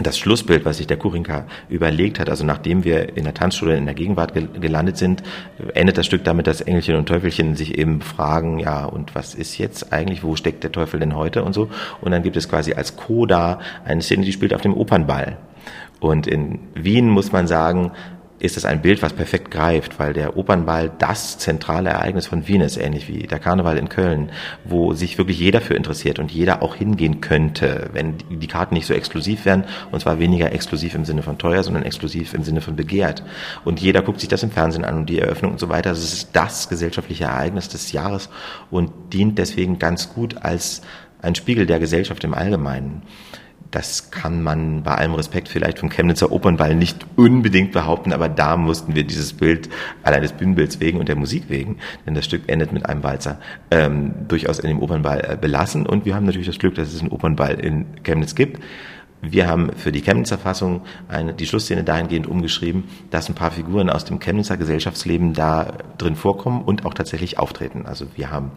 das 0.00 0.16
Schlussbild, 0.16 0.64
was 0.64 0.76
sich 0.76 0.86
der 0.86 0.96
Kurinka 0.96 1.44
überlegt 1.68 2.20
hat, 2.20 2.30
also 2.30 2.44
nachdem 2.44 2.84
wir 2.84 3.16
in 3.16 3.24
der 3.24 3.34
Tanzschule 3.34 3.76
in 3.76 3.84
der 3.84 3.94
Gegenwart 3.94 4.32
gelandet 4.32 4.96
sind, 4.96 5.24
endet 5.74 5.98
das 5.98 6.06
Stück 6.06 6.22
damit, 6.22 6.46
dass 6.46 6.60
Engelchen 6.60 6.94
und 6.94 7.06
Teufelchen 7.06 7.56
sich 7.56 7.76
eben 7.76 8.00
fragen, 8.00 8.60
ja, 8.60 8.84
und 8.84 9.16
was 9.16 9.34
ist 9.34 9.58
jetzt 9.58 9.92
eigentlich, 9.92 10.22
wo 10.22 10.36
steckt 10.36 10.62
der 10.62 10.70
Teufel 10.70 11.00
denn 11.00 11.16
heute 11.16 11.42
und 11.42 11.52
so. 11.52 11.68
Und 12.00 12.12
dann 12.12 12.22
gibt 12.22 12.36
es 12.36 12.48
quasi 12.48 12.74
als 12.74 12.96
Coda 12.96 13.58
eine 13.84 14.00
Szene, 14.00 14.24
die 14.24 14.32
spielt 14.32 14.54
auf 14.54 14.60
dem 14.60 14.74
Opernball. 14.74 15.36
Und 15.98 16.28
in 16.28 16.60
Wien 16.74 17.08
muss 17.08 17.32
man 17.32 17.48
sagen, 17.48 17.90
ist 18.38 18.56
es 18.56 18.64
ein 18.64 18.82
Bild, 18.82 19.02
was 19.02 19.12
perfekt 19.12 19.50
greift, 19.50 19.98
weil 19.98 20.12
der 20.12 20.36
Opernball 20.36 20.90
das 20.98 21.38
zentrale 21.38 21.90
Ereignis 21.90 22.26
von 22.26 22.46
Wien 22.46 22.60
ist, 22.60 22.76
ähnlich 22.76 23.08
wie 23.08 23.26
der 23.26 23.38
Karneval 23.38 23.76
in 23.78 23.88
Köln, 23.88 24.30
wo 24.64 24.92
sich 24.92 25.18
wirklich 25.18 25.38
jeder 25.38 25.60
für 25.60 25.74
interessiert 25.74 26.18
und 26.18 26.30
jeder 26.30 26.62
auch 26.62 26.76
hingehen 26.76 27.20
könnte, 27.20 27.90
wenn 27.92 28.14
die 28.30 28.46
Karten 28.46 28.74
nicht 28.74 28.86
so 28.86 28.94
exklusiv 28.94 29.44
wären, 29.44 29.64
und 29.90 30.00
zwar 30.00 30.20
weniger 30.20 30.52
exklusiv 30.52 30.94
im 30.94 31.04
Sinne 31.04 31.22
von 31.22 31.38
teuer, 31.38 31.62
sondern 31.62 31.82
exklusiv 31.82 32.32
im 32.34 32.44
Sinne 32.44 32.60
von 32.60 32.76
begehrt. 32.76 33.24
Und 33.64 33.80
jeder 33.80 34.02
guckt 34.02 34.20
sich 34.20 34.28
das 34.28 34.42
im 34.42 34.50
Fernsehen 34.50 34.84
an 34.84 34.98
und 34.98 35.06
die 35.06 35.18
Eröffnung 35.18 35.52
und 35.52 35.60
so 35.60 35.68
weiter. 35.68 35.90
Das 35.90 36.02
ist 36.02 36.30
das 36.34 36.68
gesellschaftliche 36.68 37.24
Ereignis 37.24 37.68
des 37.68 37.92
Jahres 37.92 38.28
und 38.70 38.92
dient 39.12 39.38
deswegen 39.38 39.78
ganz 39.78 40.12
gut 40.14 40.36
als 40.42 40.82
ein 41.20 41.34
Spiegel 41.34 41.66
der 41.66 41.80
Gesellschaft 41.80 42.22
im 42.22 42.34
Allgemeinen 42.34 43.02
das 43.70 44.10
kann 44.10 44.42
man 44.42 44.82
bei 44.82 44.94
allem 44.94 45.14
Respekt 45.14 45.48
vielleicht 45.48 45.78
vom 45.80 45.90
Chemnitzer 45.90 46.32
Opernball 46.32 46.74
nicht 46.74 47.06
unbedingt 47.16 47.72
behaupten, 47.72 48.12
aber 48.12 48.28
da 48.28 48.56
mussten 48.56 48.94
wir 48.94 49.04
dieses 49.04 49.34
Bild 49.34 49.68
allein 50.02 50.22
des 50.22 50.32
Bühnenbilds 50.32 50.80
wegen 50.80 50.98
und 50.98 51.08
der 51.08 51.16
Musik 51.16 51.44
wegen, 51.48 51.76
denn 52.06 52.14
das 52.14 52.24
Stück 52.24 52.42
endet 52.46 52.72
mit 52.72 52.86
einem 52.86 53.02
Walzer, 53.02 53.38
ähm, 53.70 54.14
durchaus 54.26 54.58
in 54.58 54.68
dem 54.68 54.80
Opernball 54.80 55.20
äh, 55.28 55.36
belassen. 55.36 55.86
Und 55.86 56.06
wir 56.06 56.14
haben 56.14 56.24
natürlich 56.24 56.46
das 56.46 56.58
Glück, 56.58 56.74
dass 56.76 56.92
es 56.92 57.00
einen 57.00 57.10
Opernball 57.10 57.54
in 57.60 57.86
Chemnitz 58.04 58.34
gibt. 58.34 58.58
Wir 59.20 59.48
haben 59.48 59.72
für 59.72 59.90
die 59.90 60.00
Chemnitzer 60.00 60.38
Fassung 60.38 60.82
eine, 61.08 61.34
die 61.34 61.46
Schlussszene 61.46 61.82
dahingehend 61.82 62.28
umgeschrieben, 62.28 62.84
dass 63.10 63.28
ein 63.28 63.34
paar 63.34 63.50
Figuren 63.50 63.90
aus 63.90 64.04
dem 64.04 64.20
Chemnitzer 64.20 64.56
Gesellschaftsleben 64.56 65.34
da 65.34 65.72
drin 65.98 66.14
vorkommen 66.14 66.62
und 66.62 66.86
auch 66.86 66.94
tatsächlich 66.94 67.36
auftreten. 67.36 67.84
Also 67.84 68.06
wir 68.14 68.30
haben 68.30 68.52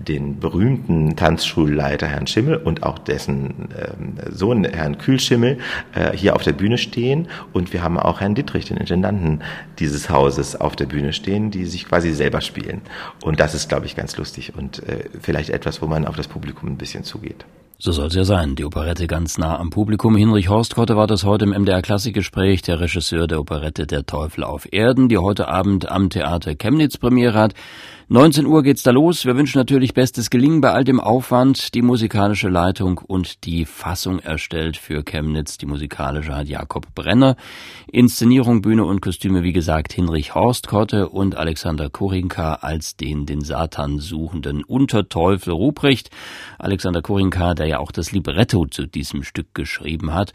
den 0.00 0.40
berühmten 0.40 1.14
Tanzschulleiter 1.14 2.08
Herrn 2.08 2.26
Schimmel 2.26 2.56
und 2.56 2.82
auch 2.82 2.98
dessen 2.98 3.68
ähm, 3.78 4.14
Sohn 4.28 4.64
Herrn 4.64 4.98
Kühlschimmel 4.98 5.58
äh, 5.94 6.16
hier 6.16 6.34
auf 6.34 6.42
der 6.42 6.52
Bühne 6.52 6.78
stehen 6.78 7.28
und 7.52 7.72
wir 7.72 7.84
haben 7.84 7.96
auch 7.96 8.20
Herrn 8.20 8.34
Dittrich, 8.34 8.64
den 8.64 8.78
Intendanten 8.78 9.42
dieses 9.78 10.10
Hauses, 10.10 10.56
auf 10.60 10.74
der 10.74 10.86
Bühne 10.86 11.12
stehen, 11.12 11.52
die 11.52 11.64
sich 11.64 11.86
quasi 11.86 12.12
selber 12.12 12.40
spielen. 12.40 12.82
Und 13.22 13.38
das 13.38 13.54
ist, 13.54 13.68
glaube 13.68 13.86
ich, 13.86 13.94
ganz 13.94 14.16
lustig 14.16 14.54
und 14.56 14.82
äh, 14.88 15.04
vielleicht 15.20 15.50
etwas, 15.50 15.80
wo 15.80 15.86
man 15.86 16.06
auf 16.06 16.16
das 16.16 16.26
Publikum 16.26 16.70
ein 16.70 16.76
bisschen 16.76 17.04
zugeht. 17.04 17.44
So 17.84 17.90
soll 17.90 18.06
es 18.06 18.14
ja 18.14 18.22
sein. 18.22 18.54
Die 18.54 18.64
Operette 18.64 19.08
ganz 19.08 19.38
nah 19.38 19.58
am 19.58 19.70
Publikum. 19.70 20.14
Hinrich 20.14 20.48
Horstkotte 20.48 20.96
war 20.96 21.08
das 21.08 21.24
heute 21.24 21.46
im 21.46 21.50
MDR 21.50 21.82
Klassikgespräch, 21.82 22.62
der 22.62 22.78
Regisseur 22.78 23.26
der 23.26 23.40
Operette 23.40 23.88
Der 23.88 24.06
Teufel 24.06 24.44
auf 24.44 24.72
Erden, 24.72 25.08
die 25.08 25.18
heute 25.18 25.48
Abend 25.48 25.90
am 25.90 26.08
Theater 26.08 26.54
Chemnitz 26.54 26.96
Premiere 26.96 27.36
hat. 27.36 27.54
19 28.12 28.44
Uhr 28.44 28.62
geht's 28.62 28.82
da 28.82 28.90
los. 28.90 29.24
Wir 29.24 29.38
wünschen 29.38 29.56
natürlich 29.56 29.94
bestes 29.94 30.28
Gelingen 30.28 30.60
bei 30.60 30.70
all 30.70 30.84
dem 30.84 31.00
Aufwand. 31.00 31.72
Die 31.72 31.80
musikalische 31.80 32.50
Leitung 32.50 32.98
und 32.98 33.46
die 33.46 33.64
Fassung 33.64 34.18
erstellt 34.18 34.76
für 34.76 35.02
Chemnitz. 35.02 35.56
Die 35.56 35.64
musikalische 35.64 36.36
hat 36.36 36.46
Jakob 36.46 36.94
Brenner. 36.94 37.36
Inszenierung, 37.90 38.60
Bühne 38.60 38.84
und 38.84 39.00
Kostüme, 39.00 39.42
wie 39.44 39.54
gesagt, 39.54 39.94
Hinrich 39.94 40.34
Horstkotte 40.34 41.08
und 41.08 41.36
Alexander 41.36 41.88
Korinka 41.88 42.56
als 42.56 42.98
den 42.98 43.24
den 43.24 43.40
Satan 43.40 43.98
suchenden 43.98 44.62
Unterteufel 44.62 45.54
Ruprecht. 45.54 46.10
Alexander 46.58 47.00
Korinka, 47.00 47.54
der 47.54 47.66
ja 47.66 47.78
auch 47.78 47.92
das 47.92 48.12
Libretto 48.12 48.66
zu 48.66 48.84
diesem 48.84 49.22
Stück 49.22 49.54
geschrieben 49.54 50.12
hat. 50.12 50.34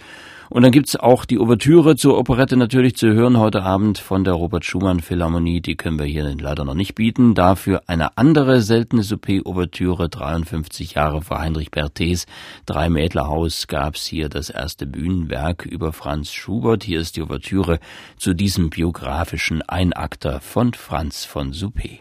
Und 0.49 0.63
dann 0.63 0.71
gibt's 0.71 0.95
auch 0.95 1.25
die 1.25 1.39
Ouvertüre 1.39 1.95
zur 1.95 2.17
Operette 2.17 2.57
natürlich 2.57 2.95
zu 2.95 3.07
hören 3.07 3.37
heute 3.37 3.63
Abend 3.63 3.97
von 3.97 4.23
der 4.23 4.33
Robert 4.33 4.65
Schumann 4.65 4.99
Philharmonie. 4.99 5.61
Die 5.61 5.75
können 5.75 5.99
wir 5.99 6.05
hier 6.05 6.23
leider 6.23 6.63
noch 6.63 6.73
nicht 6.73 6.95
bieten. 6.95 7.33
Dafür 7.35 7.83
eine 7.87 8.17
andere 8.17 8.61
seltene 8.61 9.03
Soupé-Ouvertüre, 9.03 10.09
53 10.09 10.93
Jahre 10.93 11.21
vor 11.21 11.39
Heinrich 11.39 11.71
Berthes. 11.71 12.25
Drei 12.65 12.89
Mädlerhaus 12.89 13.67
gab's 13.67 14.05
hier 14.05 14.29
das 14.29 14.49
erste 14.49 14.85
Bühnenwerk 14.85 15.65
über 15.65 15.93
Franz 15.93 16.31
Schubert. 16.31 16.83
Hier 16.83 16.99
ist 17.01 17.17
die 17.17 17.21
Ouvertüre 17.21 17.79
zu 18.17 18.33
diesem 18.33 18.69
biografischen 18.69 19.61
Einakter 19.61 20.39
von 20.39 20.73
Franz 20.73 21.25
von 21.25 21.51
Soupé. 21.51 21.99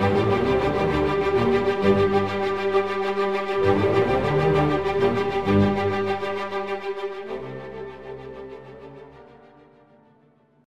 Musik 0.00 0.67